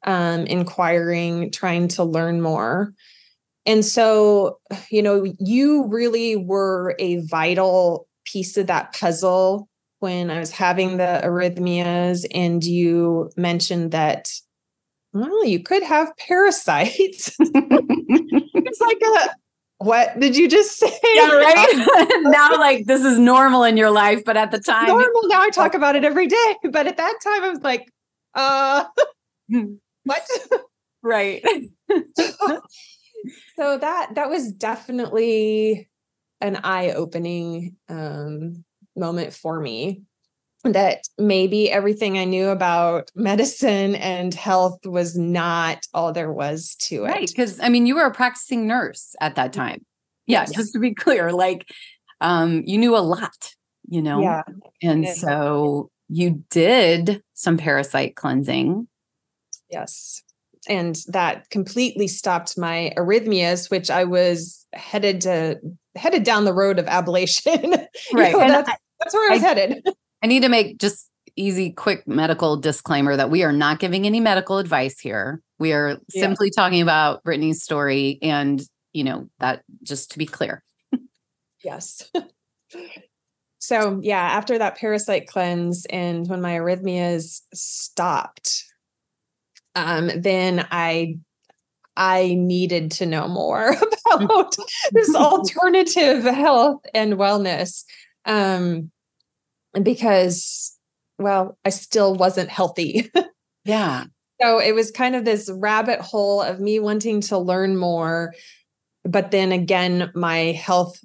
um, 0.04 0.46
inquiring, 0.46 1.50
trying 1.50 1.88
to 1.88 2.04
learn 2.04 2.40
more. 2.40 2.94
And 3.64 3.84
so, 3.84 4.58
you 4.90 5.02
know, 5.02 5.24
you 5.38 5.86
really 5.86 6.36
were 6.36 6.94
a 6.98 7.20
vital 7.26 8.06
piece 8.24 8.56
of 8.56 8.66
that 8.68 8.94
puzzle 8.98 9.68
when 10.02 10.30
I 10.30 10.38
was 10.38 10.50
having 10.50 10.96
the 10.96 11.20
arrhythmias, 11.22 12.26
and 12.34 12.62
you 12.64 13.30
mentioned 13.36 13.92
that, 13.92 14.32
well, 15.12 15.44
you 15.44 15.62
could 15.62 15.82
have 15.82 16.16
parasites. 16.18 17.36
it's 17.38 18.80
like 18.80 19.00
a 19.00 19.30
what 19.78 20.20
did 20.20 20.36
you 20.36 20.48
just 20.48 20.78
say? 20.78 20.92
Yeah, 21.14 21.32
right. 21.32 22.08
now, 22.22 22.56
like 22.56 22.86
this 22.86 23.04
is 23.04 23.18
normal 23.18 23.64
in 23.64 23.76
your 23.76 23.90
life, 23.90 24.22
but 24.24 24.36
at 24.36 24.52
the 24.52 24.60
time, 24.60 24.86
normal. 24.86 25.22
Now 25.24 25.42
I 25.42 25.50
talk 25.50 25.74
about 25.74 25.96
it 25.96 26.04
every 26.04 26.28
day, 26.28 26.56
but 26.70 26.86
at 26.86 26.96
that 26.96 27.14
time, 27.22 27.42
I 27.42 27.50
was 27.50 27.60
like, 27.62 27.92
uh, 28.34 28.84
what? 30.04 30.22
right. 31.02 31.44
so, 32.16 32.60
so 33.56 33.78
that 33.78 34.14
that 34.14 34.30
was 34.30 34.52
definitely 34.52 35.88
an 36.40 36.60
eye-opening 36.62 37.76
um, 37.88 38.64
moment 38.96 39.32
for 39.32 39.60
me 39.60 40.02
that 40.64 41.02
maybe 41.18 41.70
everything 41.70 42.18
I 42.18 42.24
knew 42.24 42.48
about 42.48 43.10
medicine 43.16 43.94
and 43.96 44.32
health 44.32 44.86
was 44.86 45.16
not 45.16 45.86
all 45.92 46.12
there 46.12 46.32
was 46.32 46.76
to 46.82 47.04
it. 47.04 47.08
Right. 47.08 47.28
Because 47.28 47.58
I 47.60 47.68
mean, 47.68 47.86
you 47.86 47.96
were 47.96 48.06
a 48.06 48.14
practicing 48.14 48.66
nurse 48.66 49.14
at 49.20 49.34
that 49.36 49.52
time. 49.52 49.84
Yeah, 50.26 50.42
yes. 50.42 50.54
just 50.54 50.72
to 50.74 50.78
be 50.78 50.94
clear, 50.94 51.32
like 51.32 51.68
um, 52.20 52.62
you 52.64 52.78
knew 52.78 52.96
a 52.96 52.98
lot, 52.98 53.54
you 53.88 54.02
know? 54.02 54.22
Yeah. 54.22 54.42
And 54.82 55.08
so 55.08 55.90
you 56.08 56.44
did 56.50 57.22
some 57.34 57.56
parasite 57.56 58.14
cleansing. 58.14 58.86
Yes. 59.68 60.22
And 60.68 60.96
that 61.08 61.50
completely 61.50 62.06
stopped 62.06 62.56
my 62.56 62.92
arrhythmias, 62.96 63.70
which 63.70 63.90
I 63.90 64.04
was 64.04 64.64
headed 64.74 65.22
to 65.22 65.58
headed 65.96 66.22
down 66.22 66.44
the 66.44 66.54
road 66.54 66.78
of 66.78 66.86
ablation. 66.86 67.86
right. 68.14 68.32
know, 68.32 68.48
that's, 68.48 68.70
that's 69.02 69.14
where 69.14 69.30
I 69.30 69.34
was 69.34 69.42
I, 69.42 69.46
headed. 69.46 69.86
I 70.22 70.26
need 70.26 70.42
to 70.42 70.48
make 70.48 70.78
just 70.78 71.08
easy, 71.36 71.72
quick 71.72 72.06
medical 72.06 72.56
disclaimer 72.56 73.16
that 73.16 73.30
we 73.30 73.42
are 73.42 73.52
not 73.52 73.78
giving 73.78 74.06
any 74.06 74.20
medical 74.20 74.58
advice 74.58 75.00
here. 75.00 75.40
We 75.58 75.72
are 75.72 75.98
yeah. 76.12 76.20
simply 76.22 76.50
talking 76.50 76.82
about 76.82 77.24
Brittany's 77.24 77.62
story 77.62 78.18
and, 78.22 78.62
you 78.92 79.04
know, 79.04 79.28
that 79.38 79.62
just 79.82 80.12
to 80.12 80.18
be 80.18 80.26
clear. 80.26 80.62
yes. 81.64 82.10
so, 83.58 83.98
yeah, 84.02 84.20
after 84.20 84.58
that 84.58 84.76
parasite 84.76 85.26
cleanse 85.26 85.86
and 85.86 86.28
when 86.28 86.40
my 86.40 86.52
arrhythmias 86.52 87.40
stopped, 87.52 88.64
um, 89.74 90.10
then 90.20 90.66
I 90.70 91.16
I 91.96 92.34
needed 92.38 92.90
to 92.92 93.06
know 93.06 93.28
more 93.28 93.76
about 94.12 94.56
this 94.92 95.14
alternative 95.14 96.24
health 96.24 96.82
and 96.94 97.14
wellness. 97.14 97.84
Um, 98.24 98.91
because, 99.80 100.76
well, 101.18 101.58
I 101.64 101.70
still 101.70 102.14
wasn't 102.14 102.50
healthy. 102.50 103.10
yeah. 103.64 104.04
So 104.40 104.58
it 104.58 104.74
was 104.74 104.90
kind 104.90 105.14
of 105.14 105.24
this 105.24 105.50
rabbit 105.52 106.00
hole 106.00 106.42
of 106.42 106.60
me 106.60 106.80
wanting 106.80 107.20
to 107.22 107.38
learn 107.38 107.76
more. 107.76 108.34
But 109.04 109.30
then 109.30 109.52
again, 109.52 110.10
my 110.14 110.52
health 110.52 110.98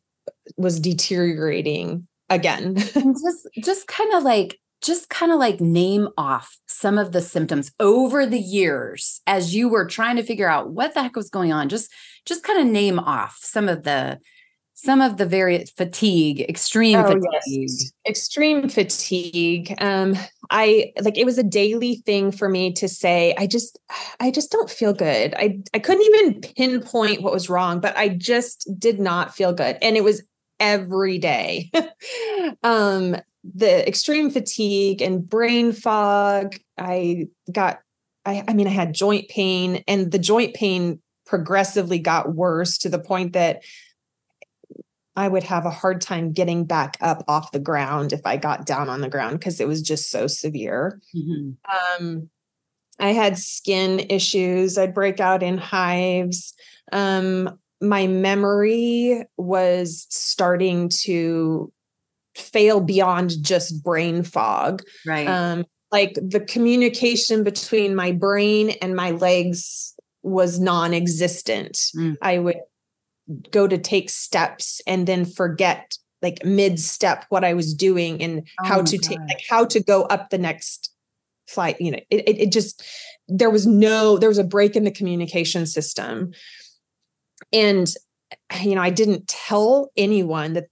was 0.58 0.80
deteriorating 0.80 2.08
again. 2.30 2.76
just 2.94 3.48
just 3.62 3.88
kind 3.88 4.14
of 4.14 4.24
like 4.24 4.60
just 4.82 5.10
kind 5.10 5.32
of 5.32 5.40
like 5.40 5.60
name 5.60 6.08
off 6.18 6.58
some 6.68 6.98
of 6.98 7.12
the 7.12 7.22
symptoms 7.22 7.72
over 7.80 8.26
the 8.26 8.40
years 8.40 9.22
as 9.26 9.56
you 9.56 9.70
were 9.70 9.86
trying 9.86 10.16
to 10.16 10.24
figure 10.24 10.50
out 10.50 10.72
what 10.72 10.94
the 10.94 11.02
heck 11.02 11.16
was 11.16 11.30
going 11.30 11.52
on 11.52 11.68
just 11.68 11.92
just 12.26 12.44
kind 12.44 12.60
of 12.60 12.68
name 12.68 13.00
off 13.00 13.38
some 13.42 13.68
of 13.68 13.84
the 13.84 14.20
some 14.80 15.02
of 15.02 15.18
the 15.18 15.26
very 15.26 15.66
fatigue 15.76 16.42
extreme 16.42 17.00
oh, 17.00 17.08
fatigue 17.08 17.70
yes. 17.70 17.92
extreme 18.08 18.70
fatigue 18.70 19.76
um 19.82 20.16
i 20.52 20.92
like 21.02 21.18
it 21.18 21.26
was 21.26 21.38
a 21.38 21.44
daily 21.44 21.96
thing 22.06 22.32
for 22.32 22.48
me 22.48 22.72
to 22.72 22.88
say 22.88 23.36
i 23.38 23.48
just 23.48 23.80
i 24.20 24.32
just 24.32 24.52
don't 24.52 24.70
feel 24.70 24.94
good 24.94 25.34
i 25.36 25.60
i 25.74 25.80
couldn't 25.80 26.06
even 26.06 26.42
pinpoint 26.42 27.22
what 27.22 27.34
was 27.34 27.50
wrong 27.50 27.80
but 27.80 27.98
i 27.98 28.08
just 28.08 28.70
did 28.78 29.00
not 29.00 29.36
feel 29.36 29.52
good 29.52 29.78
and 29.82 29.98
it 29.98 30.04
was 30.04 30.22
every 30.60 31.18
day 31.18 31.72
um 32.64 33.16
the 33.56 33.88
extreme 33.88 34.30
fatigue 34.30 35.02
and 35.02 35.28
brain 35.28 35.72
fog. 35.72 36.56
I 36.78 37.28
got, 37.52 37.80
I, 38.26 38.44
I 38.48 38.54
mean, 38.54 38.68
I 38.68 38.72
had 38.72 38.94
joint 38.94 39.30
pain, 39.30 39.84
and 39.88 40.12
the 40.12 40.20
joint 40.20 40.54
pain 40.54 41.02
progressively 41.26 42.00
got 42.00 42.36
worse 42.36 42.78
to 42.80 42.90
the 42.90 43.00
point 43.00 43.34
that 43.34 43.64
I 45.18 45.28
would 45.28 45.44
have 45.44 45.66
a 45.66 45.72
hard 45.72 46.00
time 46.00 46.32
getting 46.32 46.64
back 46.64 46.96
up 47.02 47.24
off 47.28 47.52
the 47.52 47.60
ground 47.60 48.14
if 48.14 48.22
I 48.24 48.38
got 48.38 48.68
down 48.68 48.88
on 48.88 49.02
the 49.02 49.10
ground 49.10 49.40
because 49.40 49.60
it 49.60 49.68
was 49.68 49.82
just 49.82 50.12
so 50.12 50.28
severe. 50.28 51.02
Mm-hmm. 51.16 52.04
Um, 52.06 52.30
I 53.00 53.10
had 53.10 53.38
skin 53.40 54.06
issues. 54.12 54.78
I'd 54.78 54.94
break 54.94 55.20
out 55.20 55.42
in 55.42 55.58
hives. 55.58 56.54
Um, 56.92 57.58
my 57.82 58.06
memory 58.06 59.24
was 59.38 60.06
starting 60.10 60.90
to 60.90 61.74
fail 62.36 62.80
beyond 62.80 63.44
just 63.44 63.84
brain 63.84 64.22
fog. 64.22 64.84
Right. 65.06 65.28
Um, 65.28 65.66
like 65.92 66.14
the 66.22 66.42
communication 66.42 67.44
between 67.44 67.96
my 67.96 68.12
brain 68.12 68.72
and 68.84 68.96
my 68.96 69.12
legs 69.12 69.96
was 70.22 70.60
non-existent. 70.60 71.74
Mm. 71.96 72.18
I 72.22 72.38
would 72.38 72.58
go 73.52 73.68
to 73.68 73.78
take 73.78 74.10
steps 74.10 74.82
and 74.88 75.08
then 75.08 75.26
forget 75.26 75.98
like 76.22 76.44
mid 76.44 76.80
step 76.80 77.26
what 77.30 77.44
I 77.44 77.54
was 77.54 77.74
doing 77.74 78.22
and 78.22 78.48
oh 78.62 78.66
how 78.66 78.82
to 78.82 78.98
take 78.98 79.20
like 79.20 79.44
how 79.50 79.66
to 79.66 79.84
go 79.84 80.04
up 80.04 80.30
the 80.30 80.38
next 80.38 80.92
flight. 81.48 81.80
You 81.80 81.92
know, 81.92 82.00
it, 82.10 82.28
it, 82.28 82.40
it 82.40 82.52
just 82.52 82.84
there 83.28 83.50
was 83.50 83.68
no 83.68 84.18
there 84.18 84.30
was 84.30 84.38
a 84.38 84.44
break 84.44 84.76
in 84.76 84.84
the 84.84 84.92
communication 84.92 85.66
system. 85.66 86.32
And 87.54 87.88
you 88.62 88.76
know, 88.76 88.82
I 88.82 88.90
didn't 88.90 89.28
tell 89.28 89.92
anyone 89.96 90.54
that 90.54 90.66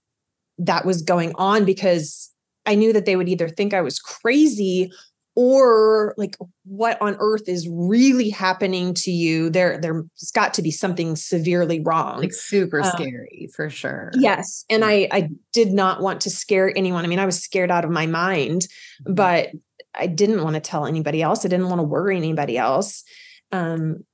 that 0.58 0.84
was 0.84 1.02
going 1.02 1.32
on 1.36 1.64
because 1.64 2.30
I 2.64 2.74
knew 2.74 2.92
that 2.92 3.06
they 3.06 3.16
would 3.16 3.28
either 3.28 3.48
think 3.48 3.72
I 3.72 3.82
was 3.82 3.98
crazy 3.98 4.90
or 5.36 6.14
like 6.16 6.36
what 6.64 7.00
on 7.00 7.16
earth 7.20 7.48
is 7.48 7.68
really 7.70 8.30
happening 8.30 8.94
to 8.94 9.10
you? 9.10 9.50
There 9.50 9.78
there's 9.78 10.32
got 10.34 10.54
to 10.54 10.62
be 10.62 10.70
something 10.70 11.14
severely 11.14 11.80
wrong. 11.80 12.20
Like 12.20 12.32
super 12.32 12.80
um, 12.80 12.90
scary 12.90 13.48
for 13.54 13.70
sure. 13.70 14.10
yes 14.14 14.64
and 14.68 14.84
i 14.84 15.08
i 15.12 15.28
did 15.52 15.72
not 15.72 16.00
want 16.00 16.22
to 16.22 16.30
scare 16.30 16.72
anyone. 16.76 17.04
I 17.04 17.08
mean 17.08 17.18
i 17.18 17.26
was 17.26 17.40
scared 17.40 17.70
out 17.70 17.84
of 17.84 17.90
my 17.90 18.06
mind 18.06 18.62
mm-hmm. 18.62 19.14
but 19.14 19.50
i 19.94 20.06
didn't 20.06 20.42
want 20.42 20.54
to 20.54 20.60
tell 20.60 20.86
anybody 20.86 21.22
else. 21.22 21.44
I 21.44 21.48
didn't 21.48 21.68
want 21.68 21.78
to 21.78 21.84
worry 21.84 22.16
anybody 22.16 22.58
else. 22.58 23.04
Um 23.52 24.04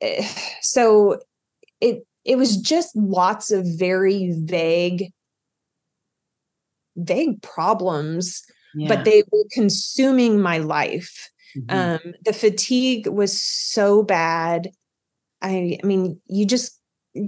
eh, 0.00 0.28
so 0.60 1.20
it 1.80 2.04
it 2.24 2.36
was 2.36 2.56
just 2.56 2.94
lots 2.96 3.50
of 3.50 3.64
very 3.78 4.34
vague 4.44 5.12
vague 6.98 7.40
problems, 7.42 8.42
yeah. 8.74 8.88
but 8.88 9.04
they 9.04 9.22
were 9.30 9.44
consuming 9.52 10.40
my 10.40 10.58
life. 10.58 11.30
Mm-hmm. 11.56 12.06
Um, 12.08 12.14
the 12.24 12.32
fatigue 12.32 13.06
was 13.06 13.40
so 13.40 14.02
bad. 14.02 14.70
I, 15.40 15.78
I 15.82 15.86
mean, 15.86 16.20
you 16.26 16.46
just 16.46 16.78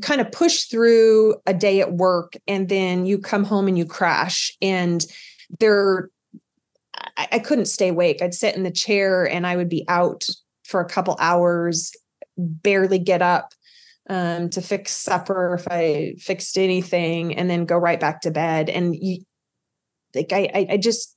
kind 0.03 0.21
of 0.21 0.31
push 0.31 0.65
through 0.65 1.37
a 1.47 1.55
day 1.55 1.81
at 1.81 1.93
work 1.93 2.35
and 2.47 2.69
then 2.69 3.07
you 3.07 3.19
come 3.19 3.45
home 3.45 3.67
and 3.69 3.79
you 3.79 3.85
crash. 3.85 4.57
And 4.61 5.05
there, 5.59 6.11
I, 7.17 7.29
I 7.33 7.39
couldn't 7.39 7.67
stay 7.67 7.89
awake. 7.89 8.23
I'd 8.23 8.35
sit 8.35 8.57
in 8.57 8.63
the 8.63 8.71
chair 8.71 9.29
and 9.29 9.47
I 9.47 9.57
would 9.57 9.69
be 9.69 9.85
out 9.89 10.29
for 10.65 10.81
a 10.81 10.89
couple 10.89 11.17
hours, 11.19 11.93
barely 12.37 12.99
get 12.99 13.23
up 13.23 13.53
um, 14.09 14.51
to 14.51 14.61
fix 14.61 14.93
supper 14.93 15.55
if 15.55 15.67
I 15.69 16.15
fixed 16.19 16.59
anything, 16.59 17.37
and 17.37 17.51
then 17.51 17.65
go 17.65 17.77
right 17.77 18.01
back 18.01 18.21
to 18.23 18.31
bed. 18.31 18.69
And 18.69 18.95
you, 18.95 19.19
like 20.15 20.33
I, 20.33 20.51
I, 20.55 20.67
I 20.73 20.77
just 20.77 21.17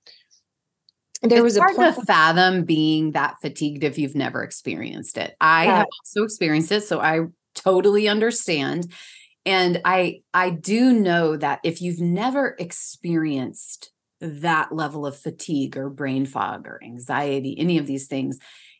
there 1.21 1.45
it's 1.45 1.55
was 1.55 1.57
hard 1.57 1.71
a 1.71 1.75
point- 1.75 1.95
to 1.95 2.01
fathom 2.05 2.65
being 2.65 3.11
that 3.11 3.35
fatigued 3.41 3.83
if 3.83 3.97
you've 3.97 4.15
never 4.15 4.43
experienced 4.43 5.17
it. 5.17 5.35
I 5.39 5.65
yeah. 5.65 5.77
have 5.77 5.87
also 6.01 6.23
experienced 6.23 6.71
it, 6.71 6.83
so 6.83 6.99
I 6.99 7.21
totally 7.55 8.07
understand. 8.07 8.91
And 9.45 9.81
I 9.85 10.21
I 10.33 10.49
do 10.49 10.93
know 10.93 11.37
that 11.37 11.59
if 11.63 11.81
you've 11.81 11.99
never 11.99 12.55
experienced 12.59 13.91
that 14.21 14.73
level 14.73 15.05
of 15.05 15.17
fatigue 15.17 15.75
or 15.75 15.89
brain 15.89 16.25
fog 16.25 16.65
or 16.65 16.81
anxiety, 16.83 17.57
any 17.59 17.77
of 17.77 17.87
these 17.87 18.07
things, 18.07 18.39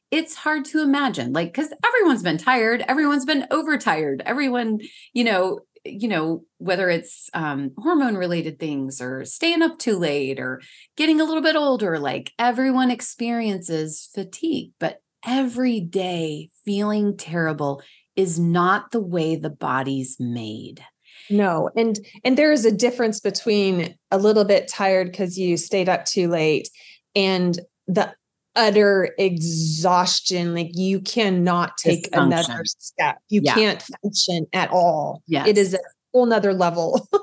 it's 0.09 0.35
hard 0.35 0.63
to 0.65 0.81
imagine. 0.81 1.33
Like, 1.33 1.51
because 1.53 1.73
everyone's 1.85 2.23
been 2.23 2.37
tired, 2.37 2.83
everyone's 2.87 3.25
been 3.25 3.45
overtired, 3.51 4.23
everyone, 4.25 4.79
you 5.11 5.23
know, 5.25 5.59
you 5.85 6.07
know, 6.07 6.45
whether 6.57 6.89
it's 6.89 7.29
um, 7.33 7.71
hormone 7.77 8.15
related 8.15 8.59
things 8.59 9.01
or 9.01 9.25
staying 9.25 9.61
up 9.61 9.77
too 9.77 9.97
late 9.97 10.39
or 10.39 10.61
getting 10.95 11.19
a 11.19 11.25
little 11.25 11.43
bit 11.43 11.55
older, 11.55 11.99
like 11.99 12.31
everyone 12.39 12.89
experiences 12.89 14.09
fatigue, 14.13 14.71
but 14.79 15.01
every 15.25 15.79
day 15.79 16.49
feeling 16.65 17.17
terrible 17.17 17.81
is 18.15 18.39
not 18.39 18.91
the 18.91 19.01
way 19.01 19.35
the 19.35 19.49
body's 19.49 20.17
made. 20.19 20.83
No. 21.29 21.69
And 21.75 21.99
and 22.23 22.37
there 22.37 22.51
is 22.51 22.65
a 22.65 22.71
difference 22.71 23.19
between 23.19 23.95
a 24.11 24.17
little 24.17 24.45
bit 24.45 24.67
tired 24.67 25.11
because 25.11 25.37
you 25.37 25.57
stayed 25.57 25.89
up 25.89 26.05
too 26.05 26.27
late 26.27 26.69
and 27.15 27.59
the 27.87 28.13
utter 28.55 29.13
exhaustion 29.17 30.53
like 30.53 30.71
you 30.73 30.99
cannot 30.99 31.77
take 31.77 32.07
another 32.13 32.63
step. 32.65 33.17
You 33.29 33.41
yeah. 33.43 33.53
can't 33.55 33.83
function 34.03 34.45
at 34.53 34.69
all. 34.69 35.23
Yeah 35.27 35.45
it 35.47 35.57
is 35.57 35.73
a 35.73 35.79
whole 36.13 36.25
nother 36.25 36.53
level. 36.53 37.07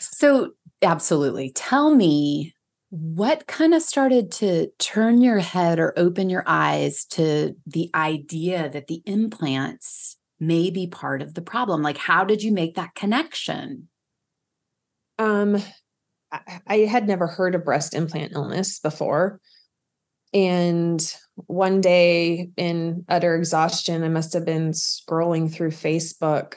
So 0.00 0.52
absolutely. 0.82 1.50
Tell 1.50 1.94
me 1.94 2.54
what 2.90 3.46
kind 3.46 3.74
of 3.74 3.82
started 3.82 4.32
to 4.32 4.68
turn 4.78 5.20
your 5.20 5.38
head 5.38 5.78
or 5.78 5.92
open 5.96 6.28
your 6.28 6.42
eyes 6.46 7.04
to 7.06 7.54
the 7.66 7.90
idea 7.94 8.68
that 8.68 8.88
the 8.88 9.02
implants 9.06 10.16
may 10.40 10.70
be 10.70 10.86
part 10.86 11.22
of 11.22 11.34
the 11.34 11.42
problem? 11.42 11.82
Like 11.82 11.98
how 11.98 12.24
did 12.24 12.42
you 12.42 12.52
make 12.52 12.74
that 12.76 12.94
connection? 12.94 13.88
Um 15.18 15.62
I, 16.32 16.60
I 16.66 16.76
had 16.78 17.06
never 17.06 17.26
heard 17.26 17.54
of 17.54 17.64
breast 17.64 17.94
implant 17.94 18.32
illness 18.34 18.78
before 18.78 19.40
and 20.32 21.14
one 21.34 21.80
day 21.80 22.50
in 22.56 23.04
utter 23.08 23.34
exhaustion, 23.34 24.04
I 24.04 24.08
must 24.08 24.32
have 24.34 24.44
been 24.44 24.70
scrolling 24.70 25.52
through 25.52 25.70
Facebook 25.70 26.54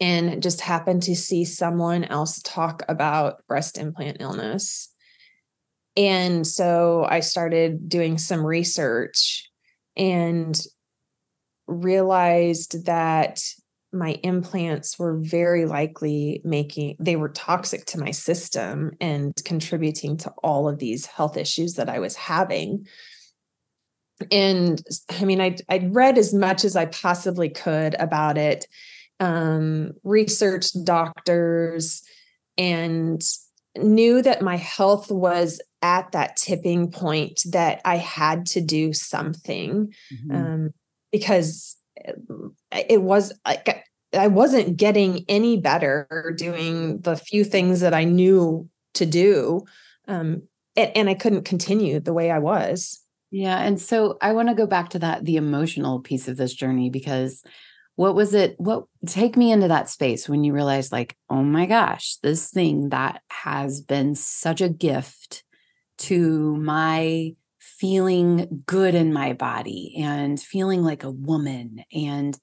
and 0.00 0.42
just 0.42 0.60
happened 0.60 1.02
to 1.04 1.16
see 1.16 1.44
someone 1.44 2.04
else 2.04 2.40
talk 2.42 2.84
about 2.88 3.44
breast 3.48 3.78
implant 3.78 4.18
illness. 4.20 4.92
And 5.96 6.46
so 6.46 7.04
I 7.08 7.20
started 7.20 7.88
doing 7.88 8.18
some 8.18 8.46
research 8.46 9.50
and 9.96 10.56
realized 11.66 12.86
that 12.86 13.42
my 13.92 14.18
implants 14.22 14.98
were 14.98 15.16
very 15.16 15.64
likely 15.64 16.42
making 16.44 16.96
they 17.00 17.16
were 17.16 17.30
toxic 17.30 17.86
to 17.86 17.98
my 17.98 18.10
system 18.10 18.92
and 19.00 19.32
contributing 19.44 20.16
to 20.16 20.30
all 20.42 20.68
of 20.68 20.78
these 20.78 21.06
health 21.06 21.36
issues 21.36 21.74
that 21.74 21.88
I 21.88 21.98
was 21.98 22.14
having 22.14 22.86
and 24.30 24.82
I 25.08 25.24
mean 25.24 25.40
I 25.40 25.56
I 25.68 25.88
read 25.90 26.18
as 26.18 26.34
much 26.34 26.64
as 26.64 26.76
I 26.76 26.86
possibly 26.86 27.48
could 27.48 27.94
about 27.98 28.36
it 28.36 28.66
um 29.20 29.92
researched 30.04 30.84
doctors 30.84 32.02
and 32.58 33.22
knew 33.76 34.20
that 34.20 34.42
my 34.42 34.56
health 34.56 35.10
was 35.10 35.62
at 35.80 36.12
that 36.12 36.36
tipping 36.36 36.90
point 36.90 37.40
that 37.52 37.80
I 37.84 37.96
had 37.96 38.44
to 38.46 38.60
do 38.60 38.92
something 38.92 39.94
mm-hmm. 40.12 40.34
um 40.34 40.70
because 41.10 41.77
it 42.72 43.02
was 43.02 43.32
like 43.46 43.84
I 44.12 44.28
wasn't 44.28 44.76
getting 44.76 45.24
any 45.28 45.58
better 45.58 46.34
doing 46.36 47.00
the 47.00 47.16
few 47.16 47.44
things 47.44 47.80
that 47.80 47.94
I 47.94 48.04
knew 48.04 48.68
to 48.94 49.06
do. 49.06 49.62
Um, 50.06 50.42
and, 50.76 50.96
and 50.96 51.10
I 51.10 51.14
couldn't 51.14 51.44
continue 51.44 52.00
the 52.00 52.14
way 52.14 52.30
I 52.30 52.38
was. 52.38 53.00
Yeah. 53.30 53.58
And 53.58 53.78
so 53.78 54.16
I 54.22 54.32
want 54.32 54.48
to 54.48 54.54
go 54.54 54.66
back 54.66 54.90
to 54.90 54.98
that, 55.00 55.24
the 55.24 55.36
emotional 55.36 56.00
piece 56.00 56.28
of 56.28 56.38
this 56.38 56.54
journey, 56.54 56.88
because 56.88 57.42
what 57.96 58.14
was 58.14 58.32
it? 58.32 58.54
What 58.58 58.84
take 59.06 59.36
me 59.36 59.52
into 59.52 59.68
that 59.68 59.90
space 59.90 60.28
when 60.28 60.44
you 60.44 60.54
realized, 60.54 60.92
like, 60.92 61.16
oh 61.28 61.42
my 61.42 61.66
gosh, 61.66 62.16
this 62.22 62.50
thing 62.50 62.90
that 62.90 63.20
has 63.28 63.80
been 63.82 64.14
such 64.14 64.60
a 64.60 64.68
gift 64.68 65.44
to 65.98 66.56
my 66.56 67.34
feeling 67.78 68.62
good 68.66 68.94
in 68.94 69.12
my 69.12 69.32
body 69.32 69.94
and 69.98 70.40
feeling 70.40 70.82
like 70.82 71.04
a 71.04 71.10
woman. 71.10 71.84
And 71.92 72.38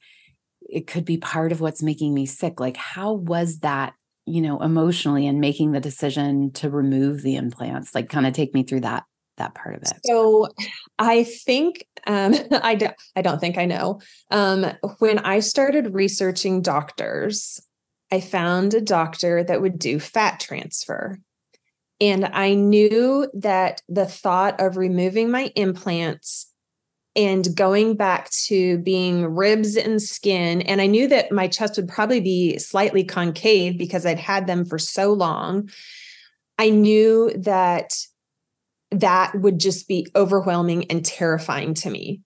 it 0.62 0.88
could 0.88 1.06
be 1.06 1.18
part 1.18 1.52
of 1.52 1.62
what's 1.62 1.84
making 1.84 2.14
me 2.14 2.26
sick. 2.26 2.60
Like 2.60 2.78
how 2.78 3.14
was 3.14 3.60
that 3.60 3.94
you 4.26 4.42
know 4.42 4.60
emotionally 4.60 5.28
and 5.28 5.40
making 5.40 5.72
the 5.72 5.80
decision 5.80 6.52
to 6.54 6.70
remove 6.70 7.22
the 7.22 7.36
implants? 7.36 7.94
Like 7.94 8.10
kind 8.10 8.26
of 8.26 8.34
take 8.34 8.54
me 8.54 8.64
through 8.64 8.82
that 8.82 9.04
that 9.38 9.54
part 9.54 9.76
of 9.76 9.84
it. 9.84 9.94
So 10.06 10.48
i 10.98 11.24
think 11.24 11.86
um 12.08 12.34
i 12.64 12.76
don't 12.76 12.96
i 13.16 13.22
don't 13.22 13.40
think 13.40 13.58
i 13.58 13.66
know. 13.66 14.00
Um 14.32 14.66
when 15.00 15.20
i 15.20 15.40
started 15.40 15.94
researching 15.94 16.62
doctors 16.62 17.60
i 18.12 18.20
found 18.22 18.74
a 18.74 18.82
doctor 18.82 19.44
that 19.44 19.62
would 19.62 19.78
do 19.78 20.00
fat 20.00 20.40
transfer 20.40 21.20
and 22.02 22.26
I 22.26 22.54
knew 22.54 23.30
that 23.34 23.82
the 23.88 24.06
thought 24.06 24.60
of 24.60 24.78
removing 24.78 25.32
my 25.32 25.52
implants 25.56 26.52
and 27.16 27.56
going 27.56 27.96
back 27.96 28.30
to 28.48 28.78
being 28.80 29.26
ribs 29.26 29.78
and 29.78 30.02
skin, 30.02 30.62
and 30.64 30.82
I 30.82 30.88
knew 30.88 31.08
that 31.08 31.32
my 31.32 31.48
chest 31.48 31.78
would 31.78 31.88
probably 31.88 32.20
be 32.20 32.58
slightly 32.58 33.06
concave 33.06 33.78
because 33.78 34.06
I'd 34.06 34.20
had 34.20 34.48
them 34.48 34.66
for 34.66 34.78
so 34.78 35.14
long. 35.14 35.70
I 36.58 36.70
knew 36.70 37.32
that 37.38 37.94
that 38.92 39.34
would 39.36 39.60
just 39.60 39.88
be 39.88 40.08
overwhelming 40.16 40.92
and 40.92 41.06
terrifying 41.06 41.74
to 41.76 41.90
me. 41.90 42.22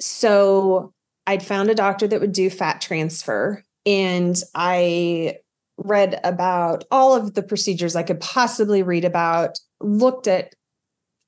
So 0.00 0.92
I'd 1.26 1.42
found 1.42 1.68
a 1.68 1.74
doctor 1.74 2.06
that 2.06 2.20
would 2.20 2.32
do 2.32 2.48
fat 2.48 2.80
transfer 2.80 3.64
and 3.86 4.40
I 4.54 5.36
read 5.84 6.20
about 6.24 6.84
all 6.90 7.14
of 7.14 7.34
the 7.34 7.42
procedures 7.42 7.96
I 7.96 8.02
could 8.02 8.20
possibly 8.20 8.82
read 8.82 9.04
about, 9.04 9.58
looked 9.80 10.26
at 10.26 10.54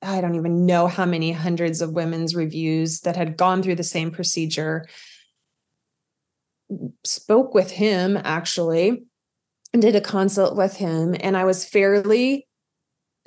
I 0.02 0.20
don't 0.20 0.34
even 0.34 0.66
know 0.66 0.88
how 0.88 1.04
many 1.04 1.30
hundreds 1.30 1.80
of 1.80 1.92
women's 1.92 2.34
reviews 2.34 3.00
that 3.00 3.14
had 3.14 3.36
gone 3.36 3.62
through 3.62 3.76
the 3.76 3.84
same 3.84 4.10
procedure. 4.10 4.86
Spoke 7.04 7.54
with 7.54 7.70
him 7.70 8.18
actually 8.24 9.04
and 9.72 9.80
did 9.80 9.94
a 9.94 10.00
consult 10.00 10.56
with 10.56 10.76
him. 10.76 11.14
And 11.20 11.36
I 11.36 11.44
was 11.44 11.64
fairly 11.64 12.48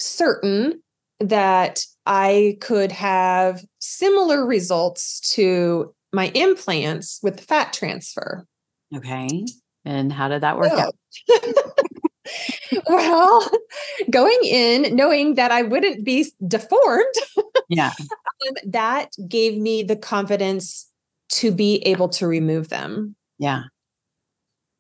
certain 0.02 0.82
that 1.22 1.82
I 2.06 2.58
could 2.60 2.92
have 2.92 3.64
similar 3.80 4.46
results 4.46 5.22
to 5.36 5.94
my 6.12 6.30
implants 6.36 7.20
with 7.24 7.40
fat 7.40 7.72
transfer. 7.72 8.46
Okay. 8.94 9.46
And 9.86 10.12
how 10.12 10.28
did 10.28 10.42
that 10.42 10.58
work 10.58 10.72
oh. 10.74 10.80
out? 10.80 10.96
well, 12.90 13.50
going 14.10 14.40
in 14.44 14.96
knowing 14.96 15.36
that 15.36 15.52
I 15.52 15.62
wouldn't 15.62 16.04
be 16.04 16.32
deformed, 16.46 17.14
yeah, 17.70 17.92
um, 18.00 18.56
that 18.66 19.12
gave 19.30 19.58
me 19.58 19.84
the 19.84 19.96
confidence 19.96 20.90
to 21.30 21.52
be 21.52 21.78
able 21.86 22.10
to 22.10 22.28
remove 22.28 22.70
them. 22.70 23.16
Yeah. 23.38 23.64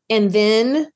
And 0.09 0.31
then 0.31 0.89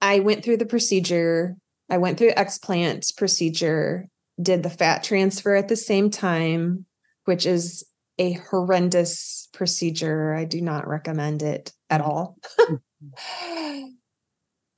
I 0.00 0.20
went 0.20 0.44
through 0.44 0.58
the 0.58 0.66
procedure. 0.66 1.56
I 1.90 1.98
went 1.98 2.18
through 2.18 2.32
explant 2.32 3.16
procedure, 3.16 4.06
did 4.40 4.62
the 4.62 4.70
fat 4.70 5.04
transfer 5.04 5.54
at 5.54 5.68
the 5.68 5.76
same 5.76 6.10
time, 6.10 6.86
which 7.24 7.46
is 7.46 7.84
a 8.18 8.32
horrendous 8.32 9.48
procedure. 9.52 10.34
I 10.34 10.44
do 10.44 10.60
not 10.60 10.86
recommend 10.86 11.42
it 11.42 11.72
at 11.90 12.00
all. 12.00 12.38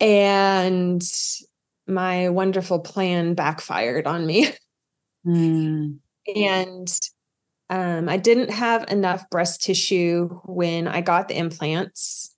And 0.00 1.02
my 1.86 2.28
wonderful 2.28 2.80
plan 2.80 3.34
backfired 3.34 4.06
on 4.06 4.26
me. 4.26 4.52
Mm. 5.26 5.98
And 6.36 7.00
um, 7.68 8.08
I 8.08 8.16
didn't 8.16 8.50
have 8.50 8.88
enough 8.88 9.28
breast 9.28 9.60
tissue 9.60 10.28
when 10.44 10.86
I 10.86 11.00
got 11.00 11.26
the 11.26 11.36
implants. 11.36 12.32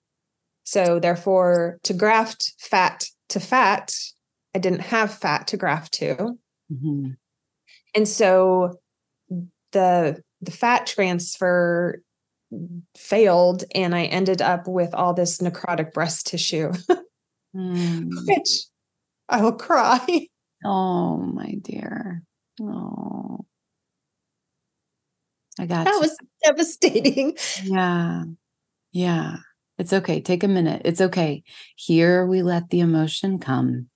So, 0.63 0.99
therefore, 0.99 1.77
to 1.83 1.93
graft 1.93 2.53
fat 2.57 3.05
to 3.29 3.39
fat, 3.39 3.95
I 4.55 4.59
didn't 4.59 4.81
have 4.81 5.13
fat 5.13 5.45
to 5.49 5.57
graft 5.57 5.93
to. 5.95 6.15
Mm-hmm. 6.71 7.09
And 7.95 8.07
so 8.07 8.79
the 9.71 10.21
the 10.41 10.51
fat 10.51 10.87
transfer 10.87 12.01
failed 12.95 13.63
and 13.75 13.93
I 13.95 14.05
ended 14.05 14.41
up 14.41 14.67
with 14.67 14.93
all 14.93 15.13
this 15.13 15.39
necrotic 15.39 15.93
breast 15.93 16.27
tissue, 16.27 16.71
mm. 17.55 18.09
which 18.27 18.65
I 19.27 19.41
will 19.41 19.53
cry. 19.53 20.27
Oh, 20.65 21.17
my 21.17 21.55
dear. 21.61 22.23
Oh, 22.61 23.45
I 25.59 25.65
got 25.65 25.85
that 25.85 25.93
you. 25.93 25.99
was 25.99 26.17
devastating. 26.43 27.37
Yeah. 27.63 28.23
Yeah. 28.91 29.37
It's 29.77 29.93
okay. 29.93 30.19
Take 30.19 30.43
a 30.43 30.47
minute. 30.47 30.81
It's 30.85 31.01
okay. 31.01 31.43
Here 31.75 32.25
we 32.25 32.41
let 32.41 32.69
the 32.69 32.81
emotion 32.81 33.39
come 33.39 33.87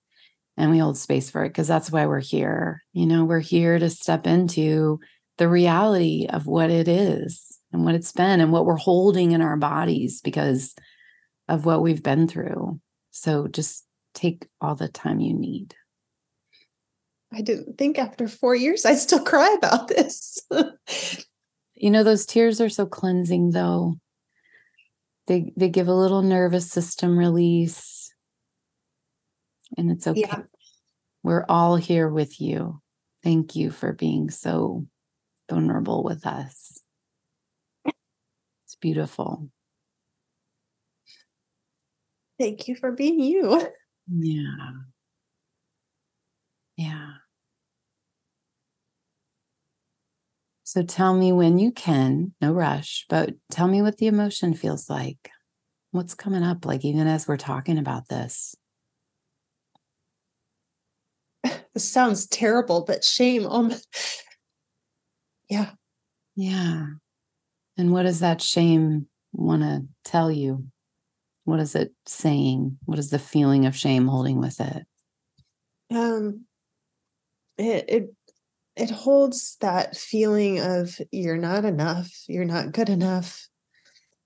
and 0.56 0.72
we 0.72 0.78
hold 0.78 0.98
space 0.98 1.30
for 1.30 1.44
it 1.44 1.50
because 1.50 1.68
that's 1.68 1.92
why 1.92 2.06
we're 2.06 2.22
here. 2.22 2.82
You 2.94 3.06
know, 3.06 3.26
we're 3.26 3.40
here 3.40 3.80
to 3.80 3.90
step 3.90 4.28
into 4.28 5.00
the 5.38 5.50
reality 5.50 6.28
of 6.30 6.46
what 6.46 6.70
it 6.70 6.88
is 6.88 7.60
and 7.74 7.84
what 7.84 7.96
it's 7.96 8.12
been 8.12 8.40
and 8.40 8.52
what 8.52 8.66
we're 8.66 8.78
holding 8.78 9.32
in 9.32 9.42
our 9.42 9.58
bodies 9.58 10.22
because 10.22 10.76
of 11.50 11.66
what 11.66 11.82
we've 11.82 12.04
been 12.04 12.28
through. 12.28 12.80
So 13.12 13.48
just 13.48 13.86
take 14.14 14.48
all 14.62 14.76
the 14.76 14.88
time 14.88 15.20
you 15.20 15.34
need. 15.34 15.76
I 17.34 17.42
didn't 17.42 17.78
think 17.78 17.98
after 17.98 18.28
four 18.28 18.56
years 18.56 18.86
I'd 18.86 19.00
still 19.00 19.24
cry 19.24 19.54
about 19.58 19.88
this. 19.88 20.40
you 21.74 21.90
know, 21.90 22.04
those 22.04 22.26
tears 22.26 22.62
are 22.62 22.70
so 22.70 22.86
cleansing 22.86 23.52
though. 23.52 23.96
They 25.28 25.52
they 25.58 25.70
give 25.70 25.88
a 25.88 25.96
little 25.96 26.22
nervous 26.22 26.70
system 26.70 27.18
release. 27.18 28.14
And 29.78 29.90
it's 29.90 30.06
okay. 30.06 30.22
Yeah. 30.22 30.42
We're 31.24 31.46
all 31.50 31.78
here 31.78 32.10
with 32.10 32.40
you. 32.40 32.82
Thank 33.24 33.56
you 33.56 33.72
for 33.72 33.94
being 33.94 34.30
so 34.30 34.86
vulnerable 35.50 36.04
with 36.04 36.28
us. 36.28 36.83
Beautiful. 38.84 39.50
Thank 42.38 42.68
you 42.68 42.76
for 42.76 42.92
being 42.92 43.20
you. 43.20 43.68
Yeah. 44.10 44.74
Yeah. 46.76 47.14
So 50.66 50.84
tell 50.84 51.14
me 51.14 51.32
when 51.32 51.58
you 51.58 51.72
can, 51.72 52.34
no 52.42 52.52
rush, 52.52 53.06
but 53.08 53.30
tell 53.50 53.70
me 53.70 53.82
what 53.82 53.98
the 53.98 54.08
emotion 54.08 54.54
feels 54.54 54.90
like. 54.90 55.30
What's 55.92 56.16
coming 56.16 56.44
up, 56.44 56.66
like 56.66 56.84
even 56.84 57.08
as 57.08 57.30
we're 57.30 57.38
talking 57.38 57.78
about 57.78 58.10
this? 58.10 58.56
This 61.74 61.90
sounds 61.90 62.28
terrible, 62.28 62.84
but 62.86 63.06
shame. 63.06 63.46
Um, 63.48 63.72
yeah. 65.50 65.72
Yeah. 66.36 66.88
And 67.78 67.92
what 67.92 68.04
does 68.04 68.20
that 68.20 68.42
shame 68.42 69.08
want 69.32 69.64
to 69.64 69.86
tell 70.04 70.32
you? 70.32 70.66
What 71.46 71.60
is 71.60 71.76
it 71.76 71.92
saying? 72.06 72.78
What 72.86 73.00
is 73.00 73.10
the 73.10 73.20
feeling 73.20 73.66
of 73.66 73.76
shame 73.76 74.08
holding 74.08 74.40
with 74.40 74.60
it? 74.60 74.86
Um 75.92 76.46
it 77.58 77.86
it 77.88 78.14
it 78.76 78.90
holds 78.90 79.58
that 79.62 79.96
feeling 79.96 80.60
of 80.60 81.00
you're 81.12 81.38
not 81.38 81.66
enough, 81.66 82.10
you're 82.28 82.46
not 82.46 82.72
good 82.72 82.90
enough. 82.90 83.48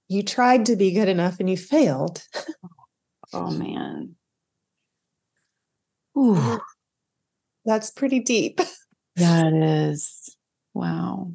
You 0.07 0.23
tried 0.23 0.67
to 0.67 0.75
be 0.75 0.93
good 0.93 1.09
enough 1.09 1.39
and 1.39 1.49
you 1.49 1.57
failed. 1.57 2.23
oh 3.33 3.51
man. 3.51 4.15
Ooh. 6.17 6.59
That's 7.65 7.91
pretty 7.91 8.19
deep. 8.19 8.59
Yeah, 9.19 9.47
it 9.47 9.63
is. 9.63 10.37
Wow. 10.75 11.31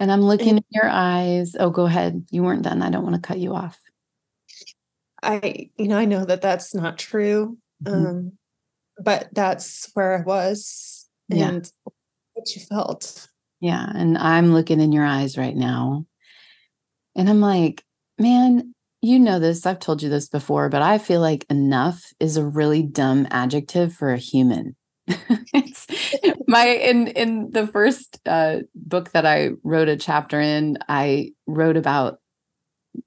And 0.00 0.10
I'm 0.10 0.22
looking 0.22 0.56
in 0.56 0.64
your 0.70 0.88
eyes. 0.88 1.54
Oh, 1.58 1.70
go 1.70 1.86
ahead. 1.86 2.26
You 2.30 2.42
weren't 2.42 2.62
done. 2.62 2.82
I 2.82 2.90
don't 2.90 3.04
want 3.04 3.14
to 3.14 3.26
cut 3.26 3.38
you 3.38 3.54
off. 3.54 3.78
I, 5.22 5.70
you 5.76 5.88
know, 5.88 5.96
I 5.96 6.04
know 6.04 6.24
that 6.24 6.42
that's 6.42 6.74
not 6.74 6.98
true. 6.98 7.58
Mm-hmm. 7.82 8.06
Um, 8.06 8.32
but 8.98 9.28
that's 9.32 9.90
where 9.94 10.18
I 10.18 10.22
was 10.22 11.08
and 11.30 11.64
yeah. 11.64 11.92
what 12.34 12.54
you 12.54 12.62
felt. 12.62 13.28
Yeah. 13.60 13.90
And 13.94 14.18
I'm 14.18 14.52
looking 14.52 14.80
in 14.80 14.92
your 14.92 15.04
eyes 15.04 15.38
right 15.38 15.56
now. 15.56 16.06
And 17.16 17.28
I'm 17.28 17.40
like, 17.40 17.82
man, 18.18 18.74
you 19.00 19.18
know 19.18 19.38
this. 19.38 19.66
I've 19.66 19.78
told 19.78 20.02
you 20.02 20.08
this 20.08 20.28
before, 20.28 20.68
but 20.68 20.82
I 20.82 20.98
feel 20.98 21.20
like 21.20 21.46
enough 21.48 22.12
is 22.18 22.36
a 22.36 22.44
really 22.44 22.82
dumb 22.82 23.26
adjective 23.30 23.92
for 23.92 24.12
a 24.12 24.18
human. 24.18 24.76
my 26.46 26.66
in 26.66 27.08
in 27.08 27.50
the 27.50 27.66
first 27.66 28.20
uh, 28.26 28.60
book 28.74 29.10
that 29.12 29.26
I 29.26 29.50
wrote 29.62 29.88
a 29.88 29.96
chapter 29.96 30.40
in, 30.40 30.78
I 30.88 31.32
wrote 31.46 31.76
about 31.76 32.18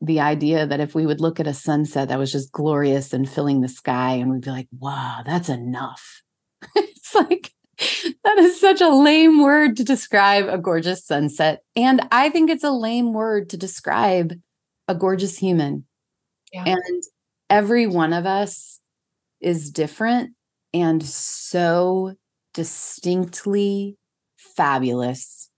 the 0.01 0.19
idea 0.19 0.67
that 0.67 0.79
if 0.79 0.93
we 0.93 1.05
would 1.05 1.21
look 1.21 1.39
at 1.39 1.47
a 1.47 1.53
sunset 1.53 2.09
that 2.09 2.19
was 2.19 2.31
just 2.31 2.51
glorious 2.51 3.13
and 3.13 3.29
filling 3.29 3.61
the 3.61 3.69
sky, 3.69 4.13
and 4.13 4.31
we'd 4.31 4.41
be 4.41 4.51
like, 4.51 4.67
"Wow, 4.77 5.21
that's 5.25 5.49
enough." 5.49 6.21
it's 6.75 7.15
like 7.15 7.53
that 8.23 8.37
is 8.39 8.59
such 8.59 8.81
a 8.81 8.89
lame 8.89 9.41
word 9.41 9.77
to 9.77 9.83
describe 9.83 10.47
a 10.47 10.57
gorgeous 10.57 11.05
sunset. 11.05 11.61
And 11.75 12.07
I 12.11 12.29
think 12.29 12.49
it's 12.49 12.63
a 12.63 12.71
lame 12.71 13.13
word 13.13 13.49
to 13.51 13.57
describe 13.57 14.33
a 14.87 14.95
gorgeous 14.95 15.37
human. 15.37 15.85
Yeah. 16.51 16.63
And 16.65 17.03
every 17.49 17.85
one 17.85 18.13
of 18.13 18.25
us 18.25 18.79
is 19.39 19.69
different 19.69 20.31
and 20.73 21.03
so 21.03 22.13
distinctly 22.57 23.95
fabulous, 24.35 25.51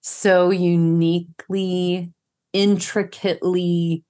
so 0.00 0.50
uniquely, 0.50 2.12
intricately 2.52 4.04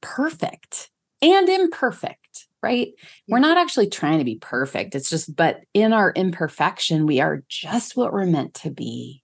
perfect 0.00 0.88
and 1.20 1.46
imperfect, 1.50 2.48
right? 2.62 2.94
We're 3.28 3.38
not 3.38 3.58
actually 3.58 3.90
trying 3.90 4.18
to 4.18 4.24
be 4.24 4.36
perfect. 4.36 4.94
It's 4.94 5.10
just, 5.10 5.36
but 5.36 5.60
in 5.74 5.92
our 5.92 6.12
imperfection, 6.16 7.04
we 7.04 7.20
are 7.20 7.42
just 7.50 7.98
what 7.98 8.14
we're 8.14 8.24
meant 8.24 8.54
to 8.54 8.70
be. 8.70 9.22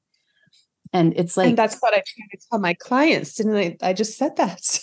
And 0.92 1.14
it's 1.16 1.38
like, 1.38 1.48
and 1.48 1.58
that's 1.58 1.78
what 1.80 1.94
I 1.94 2.02
try 2.06 2.26
to 2.30 2.38
tell 2.50 2.58
my 2.58 2.74
clients. 2.74 3.36
Didn't 3.36 3.56
I? 3.56 3.76
I 3.80 3.94
just 3.94 4.18
said 4.18 4.36
that. 4.36 4.80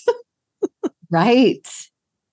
right. 1.11 1.67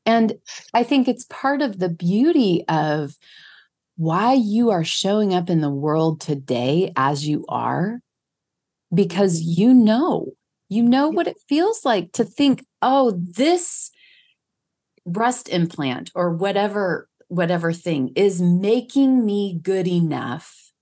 And 0.07 0.39
I 0.73 0.83
think 0.83 1.07
it's 1.07 1.27
part 1.29 1.61
of 1.61 1.79
the 1.79 1.91
beauty 1.91 2.65
of 2.67 3.17
why 4.03 4.33
you 4.33 4.71
are 4.71 4.83
showing 4.83 5.33
up 5.33 5.49
in 5.49 5.61
the 5.61 5.71
world 5.71 6.21
today 6.21 6.93
as 6.97 7.29
you 7.29 7.45
are, 7.49 8.01
because 8.93 9.41
you 9.41 9.73
know, 9.73 10.33
you 10.69 10.83
know 10.83 11.09
what 11.09 11.29
it 11.29 11.37
feels 11.49 11.85
like 11.85 12.11
to 12.11 12.25
think, 12.25 12.67
oh, 12.83 13.13
this 13.17 13.93
breast 15.07 15.49
implant 15.49 16.11
or 16.17 16.35
whatever 16.35 17.09
whatever 17.29 17.73
thing 17.73 18.13
is 18.17 18.43
making 18.43 19.25
me 19.25 19.59
good 19.63 19.87
enough. 19.87 20.73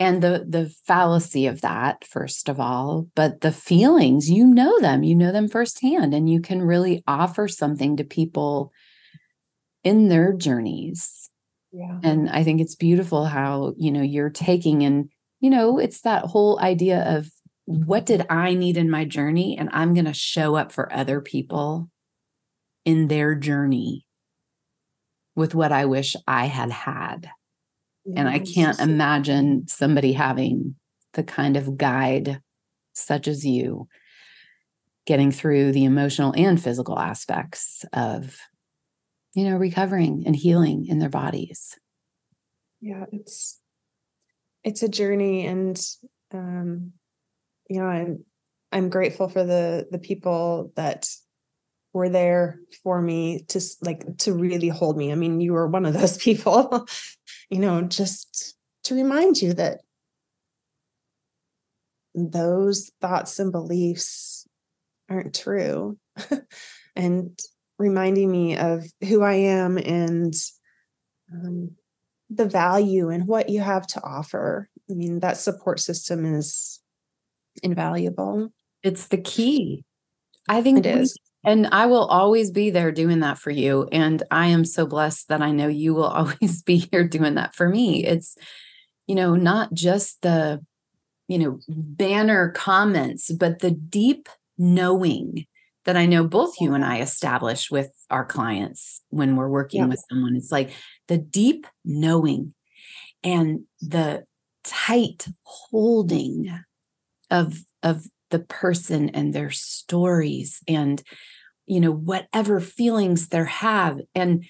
And 0.00 0.22
the 0.22 0.46
the 0.48 0.72
fallacy 0.86 1.46
of 1.46 1.60
that 1.60 2.06
first 2.06 2.48
of 2.48 2.58
all 2.58 3.08
but 3.14 3.42
the 3.42 3.52
feelings 3.52 4.30
you 4.30 4.46
know 4.46 4.80
them. 4.80 5.02
You 5.02 5.14
know 5.14 5.30
them 5.30 5.48
firsthand 5.48 6.14
and 6.14 6.28
you 6.28 6.40
can 6.40 6.62
really 6.62 7.04
offer 7.06 7.48
something 7.48 7.98
to 7.98 8.04
people 8.04 8.72
in 9.84 10.08
their 10.08 10.32
journeys 10.32 11.30
yeah. 11.76 11.98
And 12.02 12.30
i 12.30 12.42
think 12.42 12.60
it's 12.60 12.74
beautiful 12.74 13.26
how 13.26 13.74
you 13.76 13.92
know 13.92 14.02
you're 14.02 14.30
taking 14.30 14.82
and 14.82 15.10
you 15.40 15.50
know 15.50 15.78
it's 15.78 16.00
that 16.02 16.24
whole 16.24 16.58
idea 16.60 17.02
of 17.16 17.30
what 17.66 18.06
did 18.06 18.24
i 18.30 18.54
need 18.54 18.76
in 18.76 18.88
my 18.88 19.04
journey 19.04 19.56
and 19.58 19.68
i'm 19.72 19.92
going 19.92 20.06
to 20.06 20.14
show 20.14 20.54
up 20.54 20.72
for 20.72 20.92
other 20.92 21.20
people 21.20 21.90
in 22.84 23.08
their 23.08 23.34
journey 23.34 24.06
with 25.34 25.54
what 25.54 25.72
i 25.72 25.84
wish 25.84 26.16
i 26.26 26.46
had 26.46 26.70
had. 26.70 27.30
And 28.14 28.28
I 28.28 28.38
can't 28.38 28.78
imagine 28.78 29.66
somebody 29.66 30.12
having 30.12 30.76
the 31.14 31.24
kind 31.24 31.56
of 31.56 31.76
guide 31.76 32.40
such 32.92 33.26
as 33.26 33.44
you 33.44 33.88
getting 35.06 35.30
through 35.30 35.72
the 35.72 35.84
emotional 35.84 36.32
and 36.36 36.62
physical 36.62 36.98
aspects 36.98 37.84
of 37.92 38.38
you 39.36 39.48
know 39.48 39.56
recovering 39.56 40.24
and 40.26 40.34
healing 40.34 40.86
in 40.86 40.98
their 40.98 41.10
bodies. 41.10 41.78
Yeah 42.80 43.04
it's 43.12 43.60
it's 44.64 44.82
a 44.82 44.88
journey 44.88 45.46
and 45.46 45.80
um 46.32 46.92
you 47.68 47.80
know 47.80 47.86
i'm 47.86 48.24
i'm 48.72 48.88
grateful 48.88 49.28
for 49.28 49.44
the 49.44 49.86
the 49.90 49.98
people 49.98 50.72
that 50.76 51.08
were 51.92 52.08
there 52.08 52.60
for 52.82 53.00
me 53.00 53.44
to 53.48 53.60
like 53.80 54.18
to 54.18 54.32
really 54.32 54.68
hold 54.68 54.96
me. 54.96 55.12
I 55.12 55.14
mean 55.14 55.40
you 55.40 55.52
were 55.52 55.68
one 55.68 55.86
of 55.86 55.94
those 56.00 56.16
people 56.16 56.86
you 57.50 57.58
know, 57.60 57.82
just 57.82 58.56
to 58.84 58.94
remind 58.94 59.40
you 59.40 59.52
that 59.54 59.80
those 62.14 62.90
thoughts 63.00 63.38
and 63.38 63.52
beliefs 63.52 64.46
aren't 65.08 65.34
true. 65.34 65.98
And 66.98 67.38
reminding 67.78 68.30
me 68.30 68.56
of 68.56 68.84
who 69.06 69.22
I 69.22 69.34
am 69.34 69.78
and 69.78 70.34
um, 71.32 71.70
the 72.30 72.46
value 72.46 73.10
and 73.10 73.26
what 73.26 73.48
you 73.48 73.60
have 73.60 73.86
to 73.88 74.02
offer. 74.02 74.68
I 74.90 74.94
mean, 74.94 75.20
that 75.20 75.36
support 75.36 75.80
system 75.80 76.34
is 76.34 76.80
invaluable. 77.62 78.50
It's 78.82 79.08
the 79.08 79.18
key. 79.18 79.84
I 80.48 80.62
think 80.62 80.78
it 80.78 80.86
is. 80.86 81.16
And 81.44 81.68
I 81.70 81.86
will 81.86 82.06
always 82.06 82.50
be 82.50 82.70
there 82.70 82.90
doing 82.90 83.20
that 83.20 83.38
for 83.38 83.50
you. 83.50 83.88
And 83.92 84.22
I 84.30 84.48
am 84.48 84.64
so 84.64 84.86
blessed 84.86 85.28
that 85.28 85.42
I 85.42 85.52
know 85.52 85.68
you 85.68 85.94
will 85.94 86.04
always 86.06 86.62
be 86.62 86.88
here 86.90 87.06
doing 87.06 87.34
that 87.34 87.54
for 87.54 87.68
me. 87.68 88.04
It's, 88.04 88.36
you 89.06 89.14
know, 89.14 89.36
not 89.36 89.72
just 89.72 90.22
the, 90.22 90.64
you 91.28 91.38
know, 91.38 91.60
banner 91.68 92.50
comments, 92.50 93.30
but 93.32 93.60
the 93.60 93.70
deep 93.70 94.28
knowing 94.58 95.46
that 95.86 95.96
I 95.96 96.04
know 96.04 96.24
both 96.24 96.60
you 96.60 96.74
and 96.74 96.84
I 96.84 97.00
establish 97.00 97.70
with 97.70 97.90
our 98.10 98.24
clients 98.24 99.02
when 99.08 99.36
we're 99.36 99.48
working 99.48 99.82
yeah. 99.82 99.86
with 99.86 100.04
someone. 100.10 100.36
It's 100.36 100.52
like 100.52 100.70
the 101.08 101.16
deep 101.16 101.66
knowing 101.84 102.54
and 103.24 103.60
the 103.80 104.24
tight 104.64 105.26
holding 105.44 106.52
of 107.30 107.58
of 107.82 108.06
the 108.30 108.40
person 108.40 109.08
and 109.10 109.32
their 109.32 109.50
stories 109.50 110.60
and 110.66 111.02
you 111.66 111.80
know 111.80 111.92
whatever 111.92 112.58
feelings 112.60 113.28
they 113.28 113.44
have 113.44 114.00
and 114.14 114.44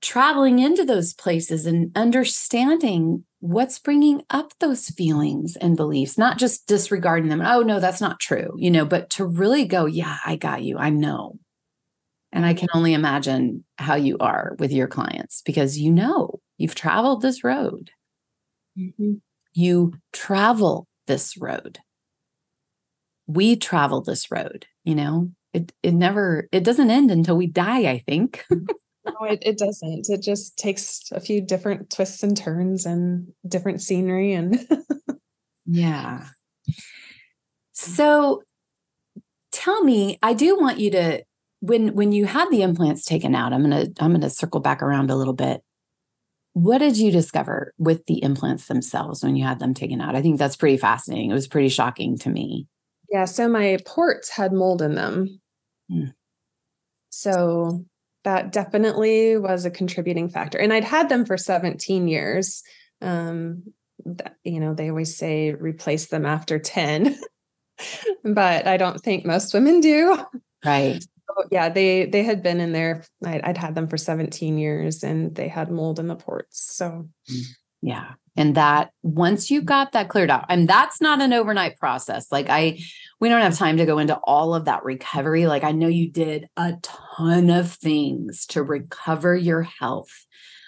traveling 0.00 0.58
into 0.58 0.84
those 0.84 1.14
places 1.14 1.64
and 1.64 1.92
understanding 1.96 3.24
what's 3.42 3.80
bringing 3.80 4.22
up 4.30 4.52
those 4.60 4.88
feelings 4.88 5.56
and 5.56 5.76
beliefs? 5.76 6.16
Not 6.16 6.38
just 6.38 6.68
disregarding 6.68 7.28
them 7.28 7.42
oh 7.44 7.62
no 7.62 7.80
that's 7.80 8.00
not 8.00 8.20
true 8.20 8.54
you 8.56 8.70
know 8.70 8.84
but 8.84 9.10
to 9.10 9.26
really 9.26 9.66
go 9.66 9.84
yeah 9.86 10.18
i 10.24 10.36
got 10.36 10.62
you. 10.62 10.78
I 10.78 10.90
know. 10.90 11.38
And 12.32 12.46
i 12.46 12.54
can 12.54 12.68
only 12.72 12.94
imagine 12.94 13.64
how 13.78 13.96
you 13.96 14.16
are 14.18 14.54
with 14.58 14.70
your 14.72 14.86
clients 14.86 15.42
because 15.42 15.76
you 15.76 15.90
know 15.90 16.40
you've 16.56 16.76
traveled 16.76 17.20
this 17.20 17.42
road. 17.44 17.90
Mm-hmm. 18.78 19.14
you 19.52 19.94
travel 20.12 20.86
this 21.06 21.36
road. 21.36 21.80
We 23.26 23.56
travel 23.56 24.02
this 24.02 24.30
road 24.30 24.66
you 24.84 24.94
know? 24.94 25.30
It 25.52 25.72
it 25.82 25.92
never 25.92 26.48
it 26.50 26.64
doesn't 26.64 26.90
end 26.90 27.10
until 27.10 27.36
we 27.36 27.46
die 27.46 27.90
i 27.90 27.98
think 28.06 28.46
no 29.04 29.26
it, 29.26 29.42
it 29.42 29.58
doesn't. 29.58 30.08
It 30.08 30.22
just 30.22 30.56
takes 30.56 31.10
a 31.12 31.20
few 31.20 31.40
different 31.40 31.90
twists 31.90 32.22
and 32.22 32.36
turns 32.36 32.86
and 32.86 33.28
different 33.46 33.80
scenery 33.82 34.32
and 34.32 34.58
yeah. 35.66 36.26
So 37.72 38.42
tell 39.52 39.84
me 39.84 40.18
i 40.22 40.32
do 40.32 40.56
want 40.58 40.78
you 40.78 40.90
to 40.90 41.22
when 41.60 41.94
when 41.94 42.10
you 42.10 42.24
had 42.24 42.50
the 42.50 42.62
implants 42.62 43.04
taken 43.04 43.34
out 43.34 43.52
i'm 43.52 43.62
gonna 43.62 43.86
i'm 44.00 44.12
gonna 44.12 44.30
circle 44.30 44.60
back 44.60 44.82
around 44.82 45.10
a 45.10 45.16
little 45.16 45.34
bit. 45.34 45.62
What 46.54 46.78
did 46.78 46.98
you 46.98 47.10
discover 47.10 47.72
with 47.78 48.04
the 48.04 48.22
implants 48.22 48.66
themselves 48.66 49.24
when 49.24 49.36
you 49.36 49.44
had 49.44 49.58
them 49.58 49.72
taken 49.72 50.02
out? 50.02 50.14
I 50.14 50.20
think 50.20 50.38
that's 50.38 50.56
pretty 50.56 50.76
fascinating. 50.76 51.30
It 51.30 51.34
was 51.34 51.48
pretty 51.48 51.68
shocking 51.68 52.18
to 52.18 52.30
me. 52.30 52.66
Yeah 53.10 53.26
so 53.26 53.48
my 53.48 53.78
ports 53.86 54.30
had 54.30 54.52
mold 54.52 54.82
in 54.82 54.94
them. 54.94 55.40
Mm. 55.90 56.12
So 57.10 57.84
that 58.24 58.52
definitely 58.52 59.36
was 59.36 59.64
a 59.64 59.70
contributing 59.70 60.28
factor. 60.28 60.58
And 60.58 60.72
I'd 60.72 60.84
had 60.84 61.08
them 61.08 61.24
for 61.24 61.36
17 61.36 62.08
years. 62.08 62.62
Um, 63.00 63.64
that, 64.04 64.36
you 64.44 64.60
know, 64.60 64.74
they 64.74 64.88
always 64.88 65.16
say 65.16 65.52
replace 65.52 66.06
them 66.06 66.26
after 66.26 66.58
10, 66.58 67.18
but 68.24 68.66
I 68.66 68.76
don't 68.76 69.00
think 69.00 69.24
most 69.24 69.54
women 69.54 69.80
do. 69.80 70.18
Right. 70.64 71.02
So, 71.02 71.48
yeah, 71.50 71.68
they 71.68 72.06
they 72.06 72.22
had 72.22 72.42
been 72.42 72.60
in 72.60 72.72
there. 72.72 73.04
I'd, 73.24 73.42
I'd, 73.42 73.56
had 73.56 73.74
them 73.74 73.88
for 73.88 73.96
17 73.96 74.58
years, 74.58 75.02
and 75.02 75.34
they 75.34 75.48
had 75.48 75.70
mold 75.70 75.98
in 75.98 76.08
the 76.08 76.16
ports. 76.16 76.74
So, 76.74 77.08
yeah, 77.80 78.14
and 78.36 78.54
that 78.54 78.90
once 79.02 79.50
you 79.50 79.62
got 79.62 79.92
that 79.92 80.08
cleared 80.08 80.30
out, 80.30 80.46
and 80.48 80.68
that's 80.68 81.00
not 81.00 81.20
an 81.20 81.32
overnight 81.32 81.78
process. 81.78 82.30
Like 82.30 82.46
I 82.48 82.78
we 83.22 83.28
don't 83.28 83.40
have 83.40 83.56
time 83.56 83.76
to 83.76 83.86
go 83.86 84.00
into 84.00 84.16
all 84.24 84.52
of 84.52 84.64
that 84.64 84.82
recovery. 84.82 85.46
Like, 85.46 85.62
I 85.62 85.70
know 85.70 85.86
you 85.86 86.10
did 86.10 86.48
a 86.56 86.72
ton 86.82 87.50
of 87.50 87.70
things 87.70 88.44
to 88.46 88.64
recover 88.64 89.36
your 89.36 89.62
health. 89.62 90.26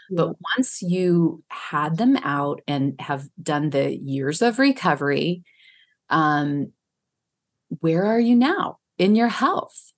But 0.09 0.37
once 0.57 0.81
you 0.81 1.43
had 1.49 1.97
them 1.97 2.17
out 2.19 2.61
and 2.69 2.95
have 3.01 3.29
done 3.43 3.71
the 3.71 3.99
years 3.99 4.41
of 4.41 4.61
recovery, 4.61 5.43
um, 6.11 6.71
where 7.81 8.05
are 8.05 8.21
you 8.21 8.37
now 8.37 8.79
in 8.99 9.17
your 9.17 9.27
health? 9.27 9.93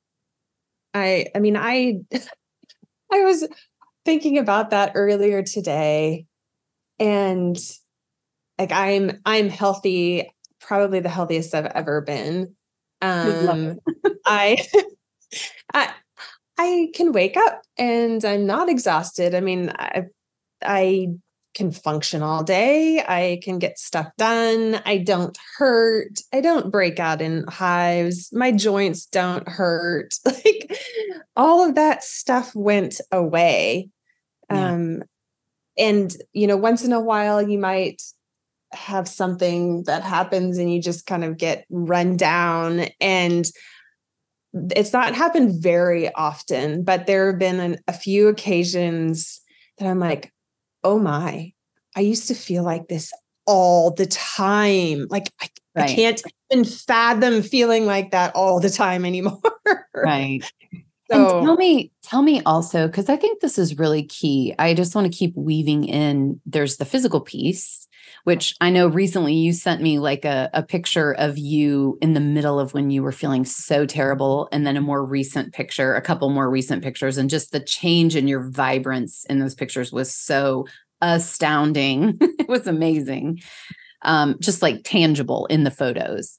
I 0.95 1.27
I 1.35 1.41
mean, 1.41 1.59
I 1.59 1.99
I 3.13 3.21
was 3.21 3.47
thinking 4.07 4.39
about 4.39 4.71
that 4.71 4.93
earlier 4.95 5.43
today 5.43 6.25
and 6.99 7.59
like 8.59 8.73
I'm 8.73 9.21
I'm 9.27 9.51
healthy 9.51 10.31
probably 10.67 11.01
the 11.01 11.09
healthiest 11.09 11.55
I've 11.55 11.67
ever 11.67 12.01
been. 12.01 12.55
Um, 13.01 13.79
I, 14.27 14.67
I, 15.75 15.93
I 16.59 16.89
can 16.95 17.13
wake 17.13 17.37
up 17.37 17.63
and 17.79 18.25
I'm 18.25 18.47
not 18.47 18.69
exhausted. 18.69 19.35
I 19.35 19.41
mean, 19.41 19.71
I've 19.71 20.09
I 20.63 21.09
can 21.55 21.71
function 21.71 22.23
all 22.23 22.45
day. 22.45 23.03
I 23.07 23.41
can 23.43 23.59
get 23.59 23.79
stuff 23.79 24.09
done. 24.19 24.81
I 24.85 24.99
don't 24.99 25.37
hurt. 25.57 26.21
I 26.33 26.41
don't 26.41 26.71
break 26.71 27.01
out 27.01 27.23
in 27.23 27.45
hives. 27.49 28.31
My 28.33 28.53
joints 28.53 29.07
don't 29.07 29.49
hurt. 29.49 30.15
Like 30.25 30.79
all 31.35 31.67
of 31.69 31.75
that 31.75 32.03
stuff 32.03 32.55
went 32.55 33.01
away. 33.13 33.91
Yeah. 34.51 34.71
Um, 34.71 35.03
and, 35.79 36.15
you 36.33 36.47
know, 36.47 36.57
once 36.57 36.85
in 36.85 36.93
a 36.93 37.01
while, 37.01 37.43
you 37.43 37.59
might 37.59 38.03
have 38.77 39.09
something 39.09 39.83
that 39.85 40.03
happens 40.03 40.59
and 40.59 40.73
you 40.73 40.81
just 40.81 41.07
kind 41.07 41.25
of 41.25 41.37
get 41.37 41.65
run 41.71 42.17
down. 42.17 42.87
And 43.01 43.45
it's 44.75 44.93
not 44.93 45.15
happened 45.15 45.63
very 45.63 46.13
often, 46.15 46.83
but 46.85 47.07
there 47.07 47.31
have 47.31 47.39
been 47.39 47.61
an, 47.61 47.79
a 47.89 47.93
few 47.93 48.29
occasions 48.29 49.41
that 49.79 49.89
I'm 49.89 49.99
like, 49.99 50.33
oh 50.85 50.99
my, 50.99 51.53
I 51.97 52.01
used 52.01 52.29
to 52.29 52.35
feel 52.35 52.63
like 52.63 52.89
this 52.89 53.13
all 53.47 53.93
the 53.93 54.07
time. 54.07 55.07
Like 55.11 55.29
I, 55.41 55.49
right. 55.75 55.91
I 55.91 55.95
can't 55.95 56.23
even 56.51 56.65
fathom 56.65 57.43
feeling 57.43 57.87
like 57.87 58.11
that 58.13 58.35
all 58.35 58.61
the 58.61 58.71
time 58.71 59.05
anymore. 59.05 59.41
right. 59.95 60.43
So, 61.11 61.39
and 61.39 61.47
tell 61.47 61.57
me, 61.57 61.93
tell 62.03 62.23
me 62.23 62.43
also, 62.45 62.87
because 62.87 63.09
I 63.09 63.17
think 63.17 63.41
this 63.41 63.59
is 63.59 63.79
really 63.79 64.03
key. 64.03 64.55
I 64.59 64.75
just 64.75 64.95
want 64.95 65.11
to 65.11 65.17
keep 65.17 65.37
weaving 65.37 65.85
in. 65.85 66.41
There's 66.45 66.79
the 66.79 66.85
physical 66.85 67.21
piece, 67.21 67.87
which 68.25 68.57
I 68.61 68.71
know 68.71 68.89
recently 68.89 69.35
you 69.35 69.53
sent 69.53 69.81
me 69.81 70.01
like 70.01 70.25
a, 70.25 70.51
a 70.53 70.65
picture 70.65 71.13
of 71.13 71.39
you 71.39 71.97
in 72.03 72.15
the 72.15 72.21
middle 72.21 72.59
of 72.59 72.75
when 72.75 72.91
you 72.91 73.05
were 73.05 73.13
feeling 73.13 73.45
so 73.45 73.87
terrible, 73.87 74.49
and 74.51 74.67
then 74.67 74.77
a 74.77 74.81
more 74.81 75.05
recent 75.05 75.53
picture, 75.55 75.95
a 75.95 76.03
couple 76.03 76.29
more 76.31 76.51
recent 76.51 76.83
pictures, 76.83 77.19
and 77.19 77.31
just 77.31 77.53
the 77.53 77.61
change 77.61 78.17
in 78.17 78.27
your 78.27 78.49
vibrance 78.51 79.25
in 79.27 79.39
those 79.39 79.55
pictures 79.55 79.93
was 79.93 80.13
so 80.13 80.67
astounding. 81.01 82.19
it 82.21 82.49
was 82.49 82.67
amazing. 82.67 83.41
Um, 84.03 84.37
just 84.41 84.61
like 84.61 84.83
tangible 84.83 85.47
in 85.47 85.63
the 85.63 85.71
photos. 85.71 86.37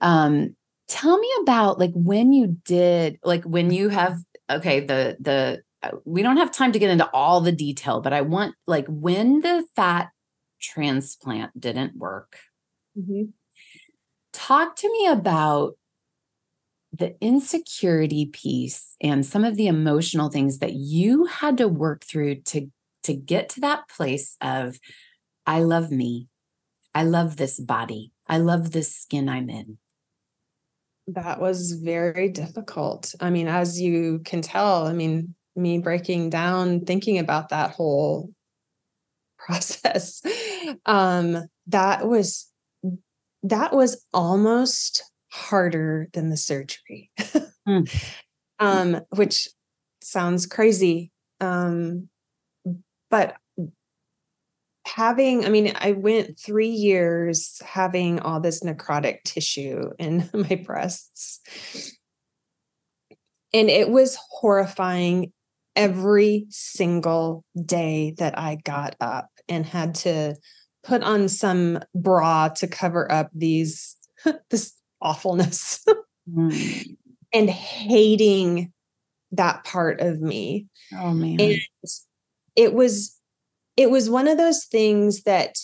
Um, 0.00 0.56
tell 0.90 1.18
me 1.18 1.30
about 1.42 1.78
like 1.78 1.92
when 1.94 2.32
you 2.32 2.56
did 2.64 3.18
like 3.22 3.44
when 3.44 3.70
you 3.70 3.88
have 3.88 4.18
okay 4.50 4.80
the 4.80 5.16
the 5.20 5.62
uh, 5.84 5.92
we 6.04 6.20
don't 6.20 6.36
have 6.36 6.50
time 6.50 6.72
to 6.72 6.80
get 6.80 6.90
into 6.90 7.08
all 7.14 7.40
the 7.40 7.52
detail 7.52 8.00
but 8.00 8.12
i 8.12 8.20
want 8.20 8.56
like 8.66 8.86
when 8.88 9.40
the 9.40 9.64
fat 9.76 10.08
transplant 10.60 11.58
didn't 11.58 11.96
work 11.96 12.38
mm-hmm. 12.98 13.26
talk 14.32 14.74
to 14.74 14.90
me 14.90 15.06
about 15.06 15.74
the 16.92 17.16
insecurity 17.20 18.26
piece 18.26 18.96
and 19.00 19.24
some 19.24 19.44
of 19.44 19.56
the 19.56 19.68
emotional 19.68 20.28
things 20.28 20.58
that 20.58 20.72
you 20.72 21.26
had 21.26 21.56
to 21.56 21.68
work 21.68 22.04
through 22.04 22.34
to 22.34 22.68
to 23.04 23.14
get 23.14 23.48
to 23.48 23.60
that 23.60 23.88
place 23.88 24.36
of 24.42 24.78
i 25.46 25.60
love 25.60 25.90
me. 25.90 26.26
I 26.92 27.04
love 27.04 27.36
this 27.36 27.60
body. 27.60 28.10
I 28.26 28.38
love 28.38 28.72
this 28.72 28.92
skin 28.92 29.28
i'm 29.28 29.48
in 29.48 29.78
that 31.14 31.40
was 31.40 31.72
very 31.72 32.28
difficult. 32.28 33.14
I 33.20 33.30
mean, 33.30 33.48
as 33.48 33.80
you 33.80 34.20
can 34.24 34.42
tell, 34.42 34.86
I 34.86 34.92
mean, 34.92 35.34
me 35.56 35.78
breaking 35.78 36.30
down, 36.30 36.84
thinking 36.84 37.18
about 37.18 37.48
that 37.50 37.72
whole 37.72 38.30
process, 39.38 40.22
um, 40.86 41.44
that 41.68 42.06
was 42.06 42.46
that 43.42 43.74
was 43.74 44.04
almost 44.12 45.02
harder 45.30 46.08
than 46.12 46.28
the 46.28 46.36
surgery. 46.36 47.10
mm. 47.66 48.12
um, 48.58 49.00
which 49.10 49.48
sounds 50.02 50.46
crazy. 50.46 51.10
Um, 51.40 52.08
but 53.10 53.36
having, 54.94 55.44
I 55.44 55.48
mean, 55.48 55.72
I 55.76 55.92
went 55.92 56.38
three 56.38 56.68
years 56.68 57.60
having 57.64 58.20
all 58.20 58.40
this 58.40 58.62
necrotic 58.62 59.22
tissue 59.24 59.90
in 59.98 60.28
my 60.32 60.62
breasts. 60.64 61.40
And 63.52 63.68
it 63.68 63.90
was 63.90 64.16
horrifying 64.30 65.32
every 65.74 66.46
single 66.50 67.44
day 67.64 68.14
that 68.18 68.38
I 68.38 68.56
got 68.56 68.96
up 69.00 69.28
and 69.48 69.66
had 69.66 69.94
to 69.96 70.36
put 70.82 71.02
on 71.02 71.28
some 71.28 71.80
bra 71.94 72.48
to 72.48 72.66
cover 72.66 73.10
up 73.10 73.30
these 73.34 73.96
this 74.50 74.74
awfulness 75.00 75.84
mm. 76.32 76.96
and 77.32 77.50
hating 77.50 78.72
that 79.32 79.64
part 79.64 80.00
of 80.00 80.20
me. 80.20 80.66
Oh 80.96 81.12
man. 81.12 81.40
And 81.40 81.60
it 82.56 82.72
was 82.72 83.19
it 83.80 83.90
was 83.90 84.10
one 84.10 84.28
of 84.28 84.36
those 84.36 84.66
things 84.66 85.22
that 85.22 85.56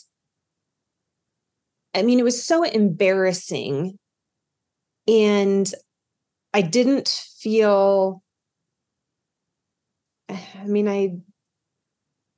I 1.94 2.02
mean, 2.02 2.18
it 2.18 2.24
was 2.24 2.42
so 2.42 2.62
embarrassing. 2.62 3.98
And 5.06 5.70
I 6.54 6.62
didn't 6.62 7.08
feel, 7.38 8.22
I 10.30 10.64
mean, 10.64 10.88
I 10.88 11.18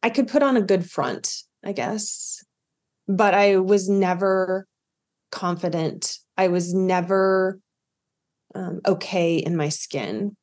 I 0.03 0.11
could 0.11 0.27
put 0.27 0.43
on 0.43 0.57
a 0.57 0.63
good 0.63 0.89
front, 0.89 1.33
I 1.65 1.73
guess, 1.73 2.45
but 3.07 3.35
I 3.35 3.59
was 3.59 3.89
never 3.89 4.67
confident. 5.31 6.19
I 6.37 6.49
was 6.49 6.75
never 6.75 7.61
um, 8.57 8.81
okay 8.85 9.37
in 9.37 9.57
my 9.57 9.69
skin 9.69 10.37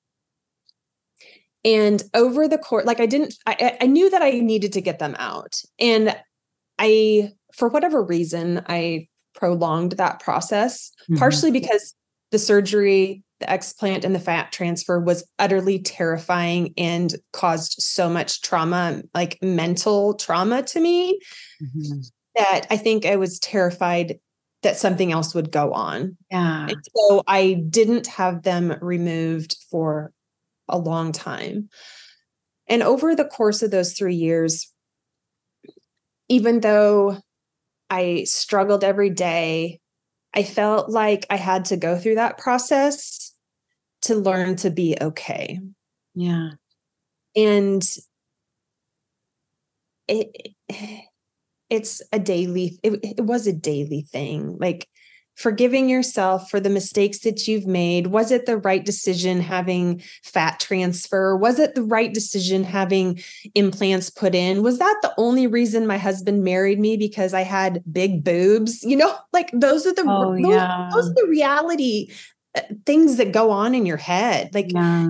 and 1.66 2.04
over 2.14 2.48
the 2.48 2.58
course 2.58 2.86
like 2.86 3.02
i 3.02 3.06
didn't 3.06 3.34
I, 3.46 3.78
I 3.82 3.88
knew 3.88 4.10
that 4.12 4.22
i 4.22 4.30
needed 4.30 4.72
to 4.74 4.82
get 4.82 5.00
them 5.00 5.16
out 5.20 5.62
and 5.80 6.16
i 6.80 7.32
for 7.54 7.68
whatever 7.68 8.02
reason 8.04 8.64
i 8.70 9.08
prolonged 9.34 9.94
that 9.94 10.22
process 10.22 10.92
mm-hmm. 11.04 11.18
partially 11.18 11.52
because 11.52 11.94
the 12.32 12.40
surgery 12.40 13.24
the 13.42 13.48
explant 13.48 14.06
and 14.06 14.16
the 14.16 14.20
fat 14.20 14.54
transfer 14.54 14.98
was 14.98 15.28
utterly 15.40 15.80
terrifying 15.80 16.74
and 16.78 17.16
caused 17.34 17.76
so 17.80 18.10
much 18.10 18.42
trauma 18.42 19.02
like 19.14 19.38
mental 19.42 20.14
trauma 20.14 20.64
to 20.64 20.80
me 20.80 21.20
mm-hmm. 21.62 22.00
that 22.36 22.66
i 22.70 22.78
think 22.78 23.06
i 23.06 23.16
was 23.16 23.40
terrified 23.40 24.20
that 24.64 24.78
something 24.78 25.12
else 25.12 25.36
would 25.36 25.52
go 25.52 25.74
on 25.74 26.18
yeah 26.32 26.68
and 26.70 26.78
so 26.96 27.24
i 27.28 27.54
didn't 27.70 28.08
have 28.08 28.44
them 28.44 28.76
removed 28.82 29.58
for 29.70 30.12
a 30.68 30.78
long 30.78 31.12
time. 31.12 31.70
And 32.68 32.82
over 32.82 33.16
the 33.16 33.26
course 33.26 33.62
of 33.62 33.72
those 33.72 33.94
three 33.94 34.16
years, 34.16 34.72
even 36.30 36.62
though 36.62 37.18
I 37.90 38.24
struggled 38.24 38.84
every 38.84 39.12
day, 39.12 39.80
I 40.34 40.44
felt 40.44 40.90
like 40.90 41.26
I 41.30 41.38
had 41.38 41.66
to 41.66 41.78
go 41.78 41.98
through 41.98 42.16
that 42.16 42.38
process 42.38 43.34
to 44.04 44.16
learn 44.16 44.56
to 44.58 44.70
be 44.70 44.98
okay. 45.00 45.60
Yeah. 46.14 46.52
And 47.36 47.84
it 50.08 50.56
it's 51.70 52.02
a 52.14 52.20
daily 52.20 52.80
it, 52.84 53.00
it 53.02 53.22
was 53.22 53.48
a 53.48 53.54
daily 53.54 54.06
thing. 54.12 54.58
Like 54.60 54.88
forgiving 55.36 55.90
yourself 55.90 56.50
for 56.50 56.60
the 56.60 56.70
mistakes 56.70 57.20
that 57.20 57.48
you've 57.48 57.68
made. 57.68 58.08
Was 58.08 58.32
it 58.32 58.46
the 58.46 58.58
right 58.58 58.84
decision 58.84 59.42
having 59.42 60.02
fat 60.24 60.60
transfer? 60.60 61.36
Was 61.36 61.60
it 61.60 61.76
the 61.76 61.84
right 61.84 62.14
decision 62.14 62.64
having 62.64 63.22
implants 63.54 64.10
put 64.10 64.34
in? 64.34 64.64
Was 64.64 64.80
that 64.80 64.98
the 65.02 65.14
only 65.18 65.46
reason 65.46 65.86
my 65.86 65.98
husband 65.98 66.44
married 66.44 66.80
me 66.80 66.96
because 66.96 67.34
I 67.34 67.42
had 67.42 67.84
big 67.92 68.24
boobs? 68.24 68.82
You 68.84 68.96
know, 68.96 69.16
like 69.34 69.52
those 69.54 69.86
are 69.86 69.94
the 69.94 70.06
oh, 70.08 70.34
those, 70.34 70.50
yeah. 70.50 70.90
those 70.94 71.10
are 71.10 71.14
the 71.14 71.28
reality 71.28 72.12
uh, 72.56 72.62
things 72.86 73.18
that 73.18 73.34
go 73.34 73.52
on 73.52 73.76
in 73.76 73.86
your 73.86 73.98
head. 73.98 74.52
Like 74.54 74.72
yeah. 74.72 75.08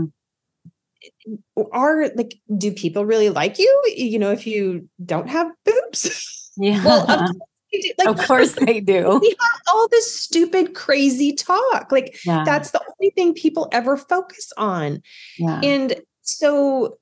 are 1.72 2.10
like 2.16 2.36
do 2.58 2.72
people 2.72 3.06
really 3.06 3.30
like 3.30 3.60
you, 3.60 3.84
you 3.96 4.18
know, 4.18 4.32
if 4.32 4.48
you 4.48 4.90
don't 5.04 5.30
have 5.30 5.52
boobs? 5.64 6.52
Yeah. 6.58 6.84
well, 6.86 7.32
like, 7.98 8.08
of 8.08 8.18
course 8.28 8.54
they 8.54 8.80
do. 8.80 9.20
We 9.22 9.30
have 9.30 9.62
all 9.74 9.88
this 9.90 10.20
stupid, 10.20 10.76
crazy 10.76 11.34
talk. 11.34 11.92
Like 11.92 12.18
yeah. 12.26 12.44
that's 12.46 12.72
the 12.72 12.82
only 12.82 13.12
thing 13.12 13.34
people 13.34 13.70
ever 13.72 13.98
focus 13.98 14.52
on. 14.58 15.02
Yeah. 15.38 15.62
And 15.64 16.02
so 16.22 16.98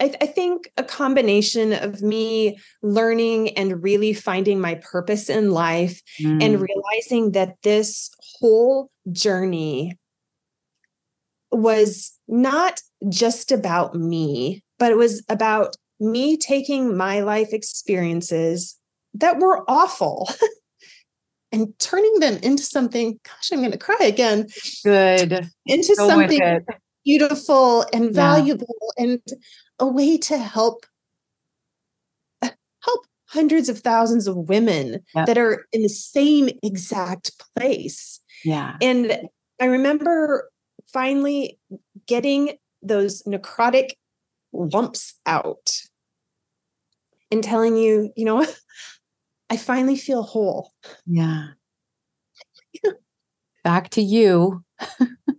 I, 0.00 0.14
I, 0.20 0.26
think 0.26 0.70
a 0.76 0.82
combination 0.82 1.72
of 1.72 2.02
me 2.02 2.58
learning 2.82 3.50
and 3.56 3.82
really 3.82 4.12
finding 4.12 4.60
my 4.60 4.76
purpose 4.76 5.28
in 5.28 5.50
life 5.50 6.00
mm. 6.20 6.42
and 6.42 6.60
realizing 6.60 7.32
that 7.32 7.56
this 7.62 8.10
whole 8.40 8.90
journey 9.12 9.96
was 11.52 12.18
not 12.26 12.80
just 13.08 13.52
about 13.52 13.94
me, 13.94 14.64
but 14.78 14.90
it 14.90 14.96
was 14.96 15.22
about 15.28 15.76
me 16.00 16.36
taking 16.36 16.96
my 16.96 17.20
life 17.20 17.52
experiences 17.52 18.76
that 19.14 19.38
were 19.38 19.64
awful 19.68 20.28
and 21.52 21.78
turning 21.78 22.20
them 22.20 22.38
into 22.42 22.62
something, 22.62 23.18
gosh, 23.24 23.50
I'm 23.52 23.60
going 23.60 23.72
to 23.72 23.78
cry 23.78 23.98
again. 24.00 24.48
Good. 24.84 25.48
Into 25.66 25.94
Go 25.96 26.08
something 26.08 26.64
beautiful 27.04 27.84
and 27.92 28.14
valuable 28.14 28.76
yeah. 28.96 29.04
and 29.04 29.22
a 29.78 29.86
way 29.86 30.16
to 30.16 30.38
help 30.38 30.86
uh, 32.42 32.50
help 32.80 33.06
hundreds 33.26 33.68
of 33.68 33.80
thousands 33.80 34.26
of 34.26 34.36
women 34.36 35.00
yep. 35.14 35.26
that 35.26 35.38
are 35.38 35.66
in 35.72 35.82
the 35.82 35.88
same 35.88 36.48
exact 36.62 37.32
place. 37.56 38.20
Yeah. 38.44 38.76
And 38.80 39.28
I 39.60 39.66
remember 39.66 40.50
finally 40.92 41.58
getting 42.06 42.56
those 42.82 43.22
necrotic 43.22 43.92
lumps 44.52 45.14
out 45.24 45.70
and 47.30 47.42
telling 47.42 47.76
you, 47.76 48.12
you 48.16 48.24
know, 48.24 48.46
I 49.52 49.56
finally 49.58 49.96
feel 49.96 50.22
whole. 50.22 50.72
Yeah. 51.04 51.48
Back 53.62 53.90
to 53.90 54.00
you. 54.00 54.64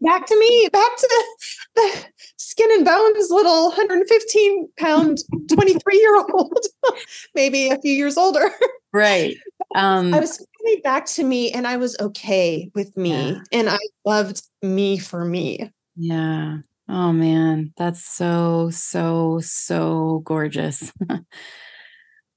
back 0.02 0.28
to 0.28 0.40
me, 0.40 0.70
back 0.72 0.98
to 0.98 1.08
the, 1.10 1.82
the 1.82 2.06
skin 2.38 2.70
and 2.74 2.86
bones 2.86 3.32
little 3.32 3.70
115 3.70 4.70
pound 4.78 5.18
23 5.52 5.98
year 5.98 6.16
old, 6.32 6.64
maybe 7.34 7.72
a 7.72 7.80
few 7.80 7.92
years 7.92 8.16
older. 8.16 8.52
Right. 8.94 9.36
Um, 9.74 10.14
I 10.14 10.20
was 10.20 10.38
finally 10.38 10.82
back 10.82 11.08
to 11.08 11.24
me 11.24 11.52
and 11.52 11.66
I 11.66 11.78
was 11.78 11.98
okay 12.00 12.70
with 12.76 12.96
me 12.96 13.32
yeah. 13.32 13.40
and 13.52 13.68
I 13.68 13.80
loved 14.06 14.44
me 14.62 15.00
for 15.00 15.26
me. 15.26 15.72
Yeah. 15.96 16.60
Oh 16.88 17.12
man, 17.12 17.74
that's 17.78 18.06
so, 18.06 18.70
so, 18.72 19.40
so 19.42 20.22
gorgeous. 20.24 20.94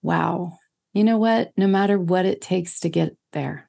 wow. 0.00 0.58
You 0.96 1.04
know 1.04 1.18
what? 1.18 1.52
No 1.58 1.66
matter 1.66 1.98
what 1.98 2.24
it 2.24 2.40
takes 2.40 2.80
to 2.80 2.88
get 2.88 3.14
there, 3.34 3.68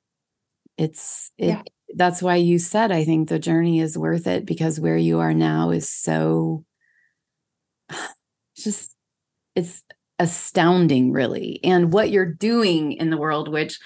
it's 0.78 1.30
it 1.38 1.47
yeah. 1.47 1.61
that's 1.93 2.23
why 2.23 2.38
you 2.38 2.57
said 2.57 2.89
I 2.89 3.03
think 3.03 3.28
the 3.28 3.38
journey 3.38 3.82
is 3.82 3.97
worth 3.97 4.28
it 4.28 4.45
because 4.45 4.80
where 4.80 4.95
you 4.95 5.19
are 5.19 5.34
now 5.34 5.71
is 5.71 5.89
so 5.89 6.63
just 8.57 8.95
it's 9.55 9.84
astounding 10.19 11.11
really 11.11 11.59
and 11.65 11.91
what 11.91 12.11
you're 12.11 12.34
doing 12.34 12.93
in 12.93 13.09
the 13.09 13.17
world 13.17 13.51
which 13.51 13.78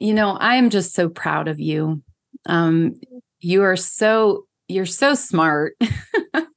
you 0.00 0.12
know 0.12 0.32
I 0.32 0.56
am 0.56 0.68
just 0.68 0.92
so 0.92 1.08
proud 1.08 1.46
of 1.46 1.60
you. 1.60 2.02
Um 2.46 2.94
you 3.38 3.62
are 3.62 3.76
so 3.76 4.46
you're 4.66 4.86
so 4.86 5.14
smart 5.14 5.76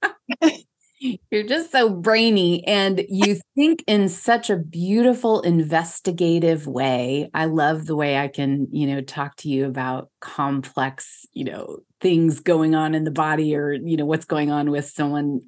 You're 1.32 1.43
just 1.43 1.72
so 1.72 1.89
brainy 1.89 2.66
and 2.68 3.06
you 3.10 3.39
think 3.56 3.84
in 3.88 4.10
such 4.10 4.49
a 4.49 4.58
beautiful 4.58 5.41
investigative 5.41 6.68
way. 6.68 7.30
I 7.34 7.45
love 7.45 7.86
the 7.86 7.95
way 7.95 8.18
I 8.18 8.28
can, 8.28 8.68
you 8.72 8.88
know, 8.88 9.01
talk 9.01 9.36
to 9.38 9.49
you 9.49 9.66
about 9.66 10.10
complex, 10.22 11.26
you 11.34 11.45
know, 11.45 11.80
things 12.01 12.39
going 12.39 12.76
on 12.76 12.95
in 12.95 13.03
the 13.03 13.12
body 13.12 13.56
or, 13.56 13.74
you 13.74 13.97
know, 13.97 14.06
what's 14.06 14.26
going 14.26 14.51
on 14.51 14.72
with 14.72 14.86
someone 14.86 15.41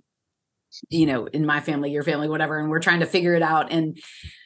you 0.90 1.06
know, 1.06 1.26
in 1.28 1.46
my 1.46 1.60
family, 1.60 1.92
your 1.92 2.04
family, 2.04 2.30
whatever, 2.30 2.60
and 2.60 2.70
we're 2.70 2.80
trying 2.80 3.00
to 3.00 3.06
figure 3.06 3.34
it 3.34 3.42
out. 3.42 3.72
And 3.72 3.98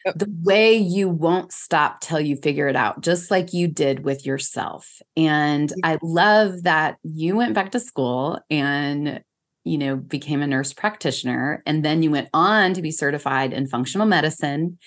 yep. 0.05 0.17
the 0.17 0.31
way 0.43 0.75
you 0.75 1.09
won't 1.09 1.51
stop 1.51 2.01
till 2.01 2.19
you 2.19 2.35
figure 2.37 2.67
it 2.67 2.75
out, 2.75 3.01
just 3.01 3.31
like 3.31 3.53
you 3.53 3.67
did 3.67 4.03
with 4.03 4.25
yourself. 4.25 5.01
And 5.17 5.71
I 5.83 5.97
love 6.01 6.63
that 6.63 6.97
you 7.03 7.35
went 7.35 7.53
back 7.53 7.71
to 7.71 7.79
school 7.79 8.39
and 8.49 9.21
you 9.63 9.77
know, 9.77 9.95
became 9.95 10.41
a 10.41 10.47
nurse 10.47 10.73
practitioner. 10.73 11.61
And 11.65 11.85
then 11.85 12.03
you 12.03 12.11
went 12.11 12.29
on 12.33 12.73
to 12.73 12.81
be 12.81 12.91
certified 12.91 13.53
in 13.53 13.67
functional 13.67 14.07
medicine. 14.07 14.77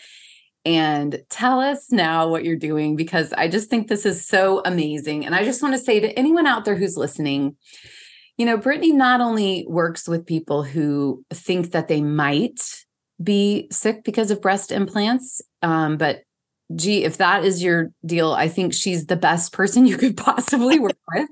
And 0.64 1.22
tell 1.28 1.60
us 1.60 1.92
now 1.92 2.28
what 2.28 2.44
you're 2.44 2.56
doing 2.56 2.96
because 2.96 3.32
I 3.34 3.48
just 3.48 3.68
think 3.68 3.88
this 3.88 4.06
is 4.06 4.26
so 4.26 4.62
amazing. 4.64 5.26
And 5.26 5.34
I 5.34 5.44
just 5.44 5.62
want 5.62 5.74
to 5.74 5.80
say 5.80 6.00
to 6.00 6.18
anyone 6.18 6.46
out 6.46 6.64
there 6.64 6.74
who's 6.74 6.96
listening, 6.96 7.56
you 8.38 8.46
know, 8.46 8.56
Brittany 8.56 8.92
not 8.92 9.20
only 9.20 9.66
works 9.68 10.08
with 10.08 10.26
people 10.26 10.62
who 10.62 11.22
think 11.30 11.72
that 11.72 11.88
they 11.88 12.00
might 12.00 12.60
be 13.22 13.68
sick 13.70 14.04
because 14.04 14.30
of 14.30 14.40
breast 14.40 14.72
implants, 14.72 15.40
um, 15.62 15.98
but 15.98 16.22
gee, 16.74 17.04
if 17.04 17.18
that 17.18 17.44
is 17.44 17.62
your 17.62 17.90
deal, 18.04 18.32
I 18.32 18.48
think 18.48 18.72
she's 18.72 19.06
the 19.06 19.16
best 19.16 19.52
person 19.52 19.86
you 19.86 19.96
could 19.96 20.16
possibly 20.16 20.78
work 20.78 20.93
with. 21.12 21.28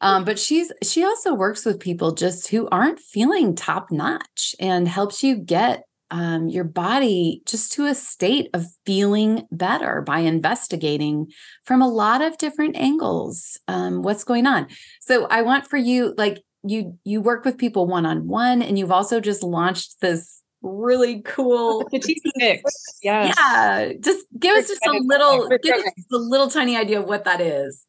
Um, 0.00 0.24
but 0.24 0.38
she's 0.38 0.72
she 0.82 1.04
also 1.04 1.34
works 1.34 1.64
with 1.64 1.80
people 1.80 2.12
just 2.12 2.48
who 2.48 2.68
aren't 2.70 3.00
feeling 3.00 3.54
top 3.54 3.90
notch 3.90 4.54
and 4.58 4.88
helps 4.88 5.22
you 5.22 5.36
get 5.36 5.84
um, 6.10 6.48
your 6.48 6.64
body 6.64 7.42
just 7.46 7.72
to 7.72 7.86
a 7.86 7.94
state 7.94 8.48
of 8.54 8.66
feeling 8.86 9.48
better 9.50 10.00
by 10.02 10.20
investigating 10.20 11.26
from 11.64 11.82
a 11.82 11.88
lot 11.88 12.22
of 12.22 12.38
different 12.38 12.76
angles 12.76 13.58
um, 13.66 14.02
what's 14.02 14.22
going 14.22 14.46
on. 14.46 14.68
So 15.00 15.26
I 15.26 15.42
want 15.42 15.66
for 15.66 15.76
you, 15.76 16.14
like 16.16 16.40
you, 16.62 16.98
you 17.04 17.20
work 17.20 17.44
with 17.44 17.58
people 17.58 17.86
one 17.86 18.06
on 18.06 18.28
one, 18.28 18.62
and 18.62 18.78
you've 18.78 18.92
also 18.92 19.18
just 19.18 19.42
launched 19.42 20.00
this 20.00 20.40
really 20.62 21.20
cool 21.22 21.88
fatigue. 21.90 22.18
Yes. 22.36 22.62
Yeah. 23.02 23.92
Just 24.00 24.26
give 24.38 24.56
us 24.56 24.68
just 24.68 24.86
a 24.86 24.92
little 24.92 25.48
give 25.62 25.76
us 25.76 25.92
a 26.12 26.16
little 26.16 26.48
tiny 26.48 26.76
idea 26.76 27.00
of 27.00 27.06
what 27.06 27.24
that 27.24 27.40
is. 27.40 27.84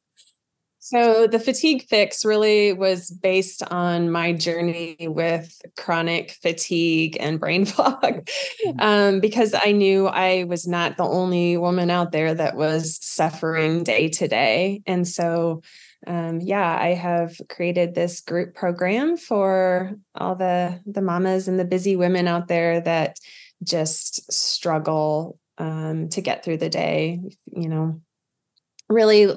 So 0.86 1.25
the 1.25 1.39
fatigue 1.39 1.88
fix 1.89 2.23
really 2.23 2.71
was 2.71 3.09
based 3.09 3.63
on 3.71 4.11
my 4.11 4.33
journey 4.33 4.95
with 4.99 5.59
chronic 5.75 6.38
fatigue 6.43 7.17
and 7.19 7.39
brain 7.39 7.65
fog, 7.65 7.99
mm-hmm. 8.03 8.79
um, 8.79 9.19
because 9.19 9.55
I 9.55 9.71
knew 9.71 10.05
I 10.05 10.43
was 10.43 10.67
not 10.67 10.95
the 10.95 11.03
only 11.03 11.57
woman 11.57 11.89
out 11.89 12.11
there 12.11 12.36
that 12.36 12.55
was 12.55 12.99
suffering 13.03 13.83
day 13.83 14.09
to 14.09 14.27
day, 14.27 14.83
and 14.86 15.07
so 15.07 15.63
um, 16.05 16.39
yeah, 16.39 16.77
I 16.79 16.89
have 16.89 17.36
created 17.49 17.95
this 17.95 18.21
group 18.21 18.53
program 18.53 19.17
for 19.17 19.95
all 20.13 20.36
the 20.36 20.79
the 20.86 21.01
mamas 21.01 21.47
and 21.47 21.59
the 21.59 21.65
busy 21.65 21.95
women 21.95 22.27
out 22.27 22.47
there 22.47 22.79
that 22.81 23.17
just 23.63 24.31
struggle 24.31 25.39
um, 25.57 26.09
to 26.09 26.21
get 26.21 26.43
through 26.43 26.57
the 26.57 26.69
day. 26.69 27.21
You 27.47 27.69
know, 27.69 28.01
really 28.88 29.33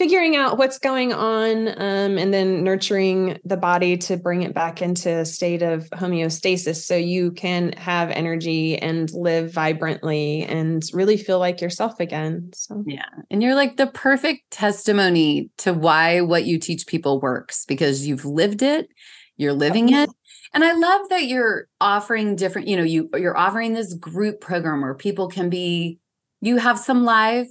figuring 0.00 0.34
out 0.34 0.56
what's 0.56 0.78
going 0.78 1.12
on 1.12 1.68
um, 1.76 2.16
and 2.16 2.32
then 2.32 2.64
nurturing 2.64 3.38
the 3.44 3.56
body 3.58 3.98
to 3.98 4.16
bring 4.16 4.42
it 4.42 4.54
back 4.54 4.80
into 4.80 5.10
a 5.10 5.26
state 5.26 5.60
of 5.60 5.90
homeostasis 5.90 6.76
so 6.76 6.96
you 6.96 7.30
can 7.32 7.70
have 7.72 8.08
energy 8.12 8.78
and 8.78 9.12
live 9.12 9.52
vibrantly 9.52 10.42
and 10.44 10.84
really 10.94 11.18
feel 11.18 11.38
like 11.38 11.60
yourself 11.60 12.00
again 12.00 12.48
so. 12.54 12.82
Yeah 12.86 13.04
and 13.30 13.42
you're 13.42 13.54
like 13.54 13.76
the 13.76 13.88
perfect 13.88 14.50
testimony 14.50 15.50
to 15.58 15.74
why 15.74 16.22
what 16.22 16.46
you 16.46 16.58
teach 16.58 16.86
people 16.86 17.20
works 17.20 17.66
because 17.66 18.06
you've 18.06 18.24
lived 18.24 18.62
it 18.62 18.88
you're 19.36 19.52
living 19.52 19.92
it 19.92 20.08
and 20.54 20.64
i 20.64 20.72
love 20.72 21.10
that 21.10 21.26
you're 21.26 21.66
offering 21.78 22.36
different 22.36 22.68
you 22.68 22.76
know 22.78 22.84
you 22.84 23.10
you're 23.18 23.36
offering 23.36 23.74
this 23.74 23.92
group 23.92 24.40
program 24.40 24.80
where 24.80 24.94
people 24.94 25.28
can 25.28 25.50
be 25.50 25.98
you 26.40 26.56
have 26.56 26.78
some 26.78 27.04
live 27.04 27.48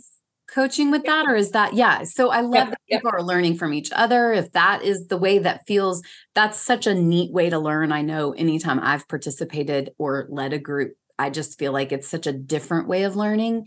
coaching 0.54 0.91
with 0.91 1.04
that 1.04 1.28
or 1.28 1.36
is 1.36 1.52
that 1.52 1.74
yeah 1.74 2.04
so 2.04 2.30
i 2.30 2.41
love 2.41 2.54
yeah, 2.54 2.70
that 2.70 2.80
people 2.89 3.12
yeah. 3.14 3.18
are 3.18 3.24
learning 3.24 3.56
from 3.56 3.74
each 3.74 3.91
other 3.93 4.34
if 4.34 4.52
that 4.52 4.84
is 4.84 5.08
the 5.08 5.18
way 5.18 5.39
that 5.39 5.66
feels 5.68 6.02
that's 6.36 6.60
such 6.60 6.88
a 6.88 6.93
neat 6.93 7.32
way 7.32 7.50
to 7.50 7.60
learn 7.60 7.91
i 7.91 8.02
know 8.02 8.32
anytime 8.34 8.80
i've 8.80 9.08
participated 9.08 9.91
or 9.97 10.28
led 10.30 10.54
a 10.54 10.60
group 10.60 10.93
i 11.18 11.30
just 11.30 11.58
feel 11.60 11.72
like 11.72 11.91
it's 11.91 12.10
such 12.10 12.28
a 12.28 12.34
different 12.34 12.88
way 12.88 13.04
of 13.04 13.16
learning 13.16 13.66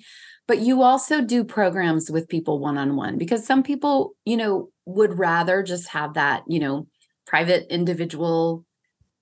but 0.49 0.59
you 0.59 0.83
also 0.83 1.21
do 1.21 1.45
programs 1.45 2.11
with 2.11 2.29
people 2.29 2.59
one-on-one 2.59 3.17
because 3.17 3.47
some 3.47 3.63
people 3.63 4.13
you 4.25 4.37
know 4.37 4.69
would 4.85 5.19
rather 5.19 5.63
just 5.63 5.89
have 5.89 6.15
that 6.15 6.43
you 6.47 6.59
know 6.59 6.87
private 7.27 7.67
individual 7.71 8.65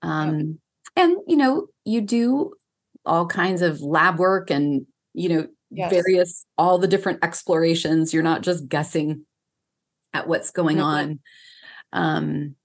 um 0.01 0.59
and 0.95 1.17
you 1.27 1.37
know 1.37 1.67
you 1.85 2.01
do 2.01 2.53
all 3.05 3.25
kinds 3.25 3.61
of 3.61 3.81
lab 3.81 4.19
work 4.19 4.49
and 4.49 4.85
you 5.13 5.29
know 5.29 5.47
yes. 5.71 5.91
various 5.91 6.45
all 6.57 6.77
the 6.77 6.87
different 6.87 7.23
explorations 7.23 8.13
you're 8.13 8.23
not 8.23 8.41
just 8.41 8.67
guessing 8.67 9.25
at 10.13 10.27
what's 10.27 10.51
going 10.51 10.77
mm-hmm. 10.77 10.85
on 10.85 11.19
um 11.93 12.55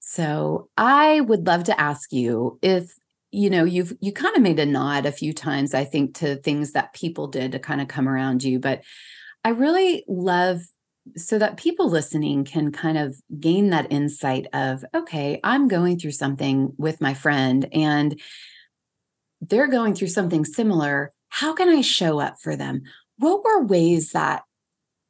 so 0.00 0.68
i 0.76 1.20
would 1.20 1.46
love 1.46 1.64
to 1.64 1.80
ask 1.80 2.12
you 2.12 2.58
if 2.62 2.92
you 3.32 3.48
know 3.50 3.64
you've 3.64 3.92
you 4.00 4.12
kind 4.12 4.36
of 4.36 4.42
made 4.42 4.58
a 4.58 4.66
nod 4.66 5.06
a 5.06 5.12
few 5.12 5.32
times 5.32 5.74
i 5.74 5.84
think 5.84 6.14
to 6.14 6.36
things 6.36 6.72
that 6.72 6.92
people 6.92 7.26
did 7.26 7.52
to 7.52 7.58
kind 7.58 7.80
of 7.80 7.88
come 7.88 8.08
around 8.08 8.42
you 8.42 8.58
but 8.58 8.82
i 9.44 9.50
really 9.50 10.04
love 10.08 10.60
so 11.16 11.38
that 11.38 11.56
people 11.56 11.88
listening 11.88 12.44
can 12.44 12.70
kind 12.70 12.98
of 12.98 13.16
gain 13.38 13.70
that 13.70 13.90
insight 13.90 14.46
of 14.52 14.84
okay 14.94 15.40
i'm 15.44 15.68
going 15.68 15.98
through 15.98 16.10
something 16.10 16.72
with 16.76 17.00
my 17.00 17.14
friend 17.14 17.66
and 17.72 18.20
they're 19.40 19.68
going 19.68 19.94
through 19.94 20.08
something 20.08 20.44
similar 20.44 21.12
how 21.30 21.54
can 21.54 21.68
I 21.68 21.80
show 21.80 22.20
up 22.20 22.36
for 22.40 22.56
them? 22.56 22.82
What 23.18 23.42
were 23.44 23.64
ways 23.64 24.12
that 24.12 24.42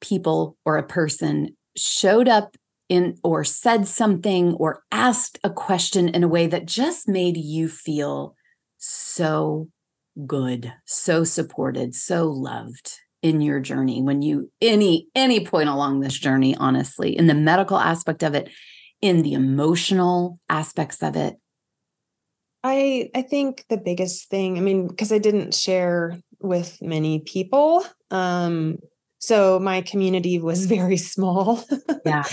people 0.00 0.56
or 0.64 0.78
a 0.78 0.86
person 0.86 1.56
showed 1.76 2.28
up 2.28 2.56
in 2.88 3.16
or 3.22 3.44
said 3.44 3.86
something 3.86 4.54
or 4.54 4.82
asked 4.90 5.38
a 5.44 5.50
question 5.50 6.08
in 6.08 6.24
a 6.24 6.28
way 6.28 6.46
that 6.46 6.66
just 6.66 7.08
made 7.08 7.36
you 7.36 7.68
feel 7.68 8.34
so 8.78 9.68
good, 10.26 10.72
so 10.86 11.24
supported, 11.24 11.94
so 11.94 12.28
loved 12.28 12.98
in 13.22 13.40
your 13.40 13.60
journey 13.60 14.00
when 14.00 14.22
you 14.22 14.50
any 14.62 15.06
any 15.14 15.44
point 15.44 15.68
along 15.68 16.00
this 16.00 16.18
journey 16.18 16.56
honestly 16.56 17.14
in 17.16 17.26
the 17.26 17.34
medical 17.34 17.78
aspect 17.78 18.22
of 18.22 18.34
it 18.34 18.48
in 19.02 19.20
the 19.20 19.34
emotional 19.34 20.38
aspects 20.48 21.02
of 21.02 21.16
it 21.16 21.34
I 22.62 23.10
I 23.14 23.22
think 23.22 23.64
the 23.68 23.76
biggest 23.76 24.28
thing, 24.28 24.58
I 24.58 24.60
mean, 24.60 24.86
because 24.86 25.12
I 25.12 25.18
didn't 25.18 25.54
share 25.54 26.18
with 26.40 26.78
many 26.82 27.20
people. 27.20 27.84
Um, 28.10 28.78
so 29.18 29.58
my 29.58 29.82
community 29.82 30.38
was 30.38 30.66
very 30.78 30.96
small. 30.96 31.64
Yeah. 32.04 32.24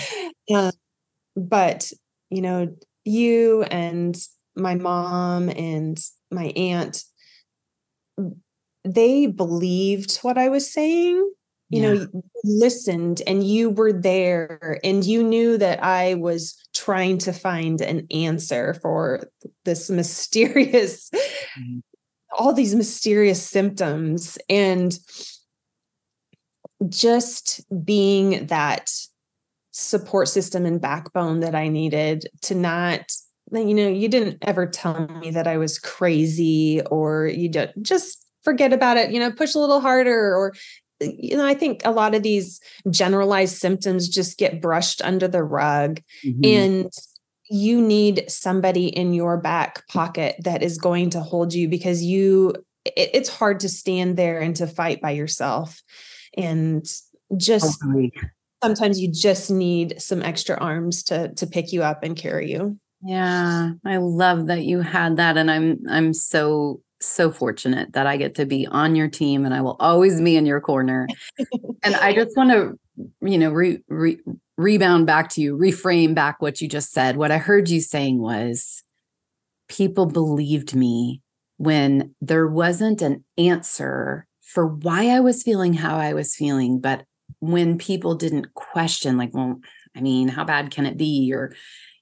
uh, 0.54 0.72
but, 1.36 1.92
you 2.30 2.42
know, 2.42 2.76
you 3.06 3.64
and 3.64 4.18
my 4.56 4.76
mom 4.76 5.50
and 5.50 5.98
my 6.32 6.46
aunt, 6.56 7.04
they 8.84 9.28
believed 9.28 10.18
what 10.18 10.38
I 10.38 10.50
was 10.50 10.72
saying 10.72 11.32
you 11.70 11.82
yeah. 11.82 11.94
know 11.94 12.24
listened 12.44 13.22
and 13.28 13.46
you 13.46 13.70
were 13.70 13.92
there 13.92 14.80
and 14.84 15.06
you 15.06 15.22
knew 15.24 15.58
that 15.58 15.84
i 15.84 16.14
was 16.16 16.56
trying 16.78 17.18
to 17.18 17.34
find 17.34 17.82
an 17.82 18.06
answer 18.12 18.76
for 18.76 19.30
this 19.66 19.90
mysterious 19.90 21.10
mm-hmm. 21.10 21.80
all 22.38 22.54
these 22.54 22.76
mysterious 22.76 23.42
symptoms 23.42 24.38
and 24.50 25.00
just 26.88 27.66
being 27.84 28.46
that 28.48 28.92
support 29.72 30.28
system 30.28 30.66
and 30.66 30.80
backbone 30.80 31.40
that 31.40 31.56
i 31.56 31.68
needed 31.68 32.26
to 32.42 32.54
not 32.54 33.12
you 33.52 33.74
know 33.74 33.88
you 33.88 34.08
didn't 34.08 34.38
ever 34.42 34.68
tell 34.68 35.08
me 35.20 35.32
that 35.32 35.48
i 35.48 35.58
was 35.58 35.80
crazy 35.80 36.82
or 36.92 37.28
you 37.28 37.50
just 37.82 38.26
forget 38.44 38.74
about 38.74 38.98
it 38.98 39.12
you 39.12 39.20
know 39.20 39.32
push 39.32 39.56
a 39.56 39.60
little 39.60 39.80
harder 39.80 40.36
or 40.36 40.54
you 41.00 41.38
know, 41.38 41.46
I 41.46 41.54
think 41.54 41.82
a 41.86 41.92
lot 41.92 42.16
of 42.16 42.24
these 42.24 42.60
generalized 42.90 43.58
symptoms 43.58 44.10
just 44.10 44.38
get 44.38 44.62
brushed 44.62 45.02
under 45.02 45.28
the 45.28 45.44
rug. 45.44 46.02
Mm-hmm. 46.26 46.42
And 46.44 46.94
you 47.50 47.82
need 47.82 48.26
somebody 48.30 48.88
in 48.88 49.14
your 49.14 49.38
back 49.38 49.88
pocket 49.88 50.36
that 50.44 50.62
is 50.62 50.78
going 50.78 51.12
to 51.12 51.22
hold 51.22 51.54
you 51.54 51.70
because 51.70 52.04
you, 52.04 52.54
it, 52.86 53.12
it's 53.14 53.30
hard 53.30 53.62
to 53.62 53.70
stand 53.70 54.18
there 54.18 54.40
and 54.40 54.56
to 54.58 54.68
fight 54.68 55.02
by 55.02 55.12
yourself. 55.12 55.82
And 56.36 56.86
just 57.36 57.82
totally. 57.82 58.14
sometimes 58.64 59.00
you 59.00 59.12
just 59.12 59.50
need 59.52 60.02
some 60.02 60.22
extra 60.22 60.58
arms 60.58 61.04
to 61.04 61.34
to 61.36 61.48
pick 61.48 61.74
you 61.74 61.84
up 61.84 62.04
and 62.04 62.16
carry 62.16 62.52
you. 62.52 62.80
Yeah, 63.02 63.72
I 63.86 63.98
love 63.98 64.48
that 64.48 64.64
you 64.64 64.82
had 64.82 65.18
that 65.18 65.38
and 65.38 65.52
I'm 65.52 65.80
I'm 65.90 66.14
so 66.14 66.82
so 67.00 67.32
fortunate 67.32 67.94
that 67.94 68.08
I 68.08 68.18
get 68.18 68.36
to 68.36 68.46
be 68.46 68.68
on 68.68 68.96
your 68.96 69.08
team 69.08 69.46
and 69.46 69.54
I 69.54 69.62
will 69.62 69.78
always 69.80 70.20
be 70.22 70.36
in 70.36 70.46
your 70.46 70.62
corner. 70.62 71.08
and 71.84 71.96
I 71.96 72.14
just 72.14 72.36
want 72.36 72.52
to, 72.52 72.80
you 73.22 73.38
know, 73.38 73.52
re, 73.52 73.80
re, 73.88 74.18
rebound 74.58 75.06
back 75.06 75.30
to 75.32 75.42
you, 75.42 75.58
reframe 75.58 76.16
back 76.16 76.42
what 76.42 76.62
you 76.62 76.68
just 76.68 76.92
said. 76.92 77.18
What 77.18 77.32
I 77.32 77.38
heard 77.38 77.70
you 77.70 77.82
saying 77.82 78.20
was 78.20 78.84
people 79.68 80.06
believed 80.06 80.76
me 80.76 81.22
when 81.58 82.16
there 82.22 82.48
wasn't 82.48 83.02
an 83.02 83.24
answer 83.38 84.28
for 84.42 84.66
why 84.66 85.10
I 85.10 85.20
was 85.20 85.44
feeling 85.44 85.74
how 85.74 85.98
I 85.98 86.14
was 86.14 86.36
feeling. 86.36 86.80
But 86.80 87.04
when 87.40 87.78
people 87.78 88.16
didn't 88.16 88.54
question, 88.54 89.18
like, 89.18 89.34
well, 89.34 89.60
I 89.96 90.02
mean, 90.02 90.30
how 90.30 90.46
bad 90.46 90.72
can 90.72 90.86
it 90.86 90.98
be? 90.98 91.32
Or 91.34 91.54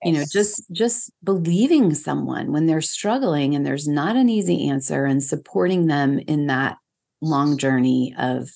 you 0.03 0.11
know 0.11 0.23
just 0.31 0.63
just 0.71 1.11
believing 1.23 1.93
someone 1.93 2.51
when 2.51 2.65
they're 2.65 2.81
struggling 2.81 3.55
and 3.55 3.65
there's 3.65 3.87
not 3.87 4.15
an 4.15 4.29
easy 4.29 4.67
answer 4.69 5.05
and 5.05 5.23
supporting 5.23 5.87
them 5.87 6.19
in 6.19 6.47
that 6.47 6.77
long 7.21 7.57
journey 7.57 8.13
of 8.17 8.49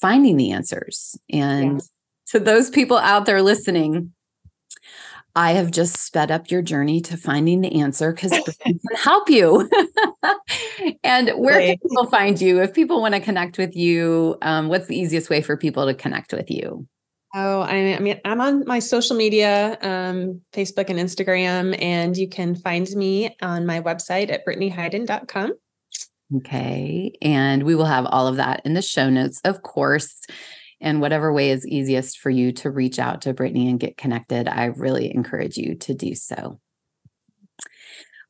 finding 0.00 0.36
the 0.36 0.50
answers 0.50 1.16
and 1.30 1.74
yeah. 1.74 1.86
to 2.26 2.40
those 2.40 2.70
people 2.70 2.96
out 2.96 3.26
there 3.26 3.42
listening 3.42 4.12
I 5.34 5.52
have 5.52 5.70
just 5.70 5.96
sped 5.96 6.30
up 6.30 6.50
your 6.50 6.60
journey 6.60 7.00
to 7.02 7.16
finding 7.16 7.62
the 7.62 7.80
answer 7.80 8.12
because 8.12 8.32
can 8.60 8.78
help 8.94 9.30
you. 9.30 9.68
and 11.04 11.30
where 11.30 11.56
right. 11.56 11.80
can 11.80 11.88
people 11.88 12.06
find 12.06 12.40
you? 12.40 12.60
If 12.60 12.74
people 12.74 13.00
want 13.00 13.14
to 13.14 13.20
connect 13.20 13.56
with 13.56 13.74
you, 13.74 14.36
um, 14.42 14.68
what's 14.68 14.86
the 14.86 14.98
easiest 14.98 15.30
way 15.30 15.40
for 15.40 15.56
people 15.56 15.86
to 15.86 15.94
connect 15.94 16.32
with 16.32 16.50
you? 16.50 16.86
Oh, 17.34 17.62
I 17.62 17.98
mean, 17.98 18.20
I'm 18.26 18.42
on 18.42 18.64
my 18.66 18.78
social 18.78 19.16
media, 19.16 19.78
um, 19.80 20.42
Facebook 20.52 20.90
and 20.90 20.98
Instagram, 20.98 21.80
and 21.80 22.14
you 22.14 22.28
can 22.28 22.54
find 22.54 22.86
me 22.90 23.34
on 23.40 23.64
my 23.64 23.80
website 23.80 24.30
at 24.30 24.44
brittanyheyden.com. 24.44 25.54
Okay. 26.36 27.12
And 27.22 27.62
we 27.62 27.74
will 27.74 27.86
have 27.86 28.06
all 28.06 28.26
of 28.26 28.36
that 28.36 28.62
in 28.64 28.74
the 28.74 28.82
show 28.82 29.08
notes, 29.08 29.40
of 29.44 29.62
course. 29.62 30.14
And 30.80 31.00
whatever 31.00 31.32
way 31.32 31.50
is 31.50 31.66
easiest 31.66 32.18
for 32.18 32.28
you 32.28 32.52
to 32.52 32.70
reach 32.70 32.98
out 32.98 33.22
to 33.22 33.32
Brittany 33.32 33.68
and 33.68 33.80
get 33.80 33.96
connected, 33.96 34.48
I 34.48 34.66
really 34.66 35.14
encourage 35.14 35.56
you 35.56 35.76
to 35.76 35.94
do 35.94 36.14
so. 36.14 36.58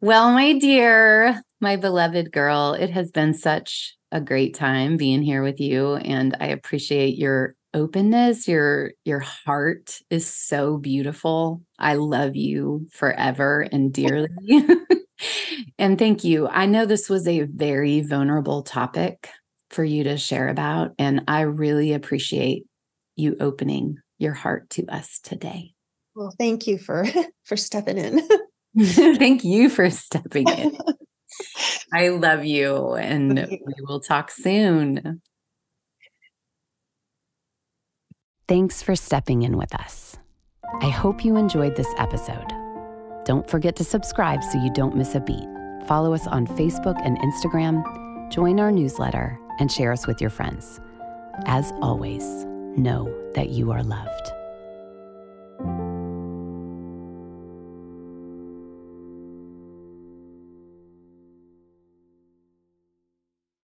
Well, 0.00 0.32
my 0.32 0.58
dear, 0.58 1.42
my 1.60 1.76
beloved 1.76 2.30
girl, 2.32 2.74
it 2.74 2.90
has 2.90 3.10
been 3.10 3.34
such 3.34 3.96
a 4.10 4.20
great 4.20 4.54
time 4.54 4.96
being 4.96 5.22
here 5.22 5.42
with 5.42 5.60
you. 5.60 5.94
And 5.94 6.36
I 6.40 6.48
appreciate 6.48 7.16
your 7.16 7.54
openness 7.74 8.46
your 8.48 8.92
your 9.04 9.20
heart 9.20 9.98
is 10.10 10.26
so 10.26 10.76
beautiful. 10.76 11.62
I 11.78 11.94
love 11.94 12.36
you 12.36 12.86
forever 12.90 13.66
and 13.72 13.92
dearly. 13.92 14.28
And 15.78 15.98
thank 15.98 16.24
you. 16.24 16.48
I 16.48 16.66
know 16.66 16.86
this 16.86 17.08
was 17.08 17.28
a 17.28 17.42
very 17.42 18.00
vulnerable 18.00 18.62
topic 18.62 19.28
for 19.70 19.84
you 19.84 20.04
to 20.04 20.18
share 20.18 20.48
about 20.48 20.92
and 20.98 21.22
i 21.28 21.40
really 21.40 21.94
appreciate 21.94 22.66
you 23.16 23.36
opening 23.40 23.96
your 24.18 24.34
heart 24.34 24.68
to 24.70 24.86
us 24.86 25.18
today. 25.22 25.72
Well 26.14 26.32
thank 26.38 26.66
you 26.66 26.78
for 26.78 27.06
for 27.44 27.56
stepping 27.56 27.98
in. 27.98 28.28
Thank 28.78 29.44
you 29.44 29.68
for 29.68 29.90
stepping 29.90 30.48
in. 30.48 30.78
I 31.92 32.08
love 32.08 32.44
you 32.44 32.94
and 32.94 33.46
we 33.46 33.74
will 33.86 34.00
talk 34.00 34.30
soon 34.30 35.20
Thanks 38.48 38.82
for 38.82 38.96
stepping 38.96 39.42
in 39.42 39.56
with 39.56 39.74
us. 39.74 40.16
I 40.80 40.88
hope 40.88 41.24
you 41.24 41.36
enjoyed 41.36 41.76
this 41.76 41.92
episode. 41.96 42.52
Don't 43.24 43.48
forget 43.48 43.76
to 43.76 43.84
subscribe 43.84 44.42
so 44.42 44.58
you 44.58 44.72
don't 44.72 44.96
miss 44.96 45.14
a 45.14 45.20
beat. 45.20 45.46
Follow 45.86 46.12
us 46.12 46.26
on 46.26 46.46
Facebook 46.48 47.00
and 47.04 47.18
Instagram, 47.18 47.82
join 48.32 48.58
our 48.58 48.72
newsletter, 48.72 49.38
and 49.60 49.70
share 49.70 49.92
us 49.92 50.06
with 50.06 50.20
your 50.20 50.30
friends. 50.30 50.80
As 51.46 51.72
always, 51.80 52.24
know 52.76 53.14
that 53.34 53.50
you 53.50 53.70
are 53.70 53.82
loved. 53.82 54.32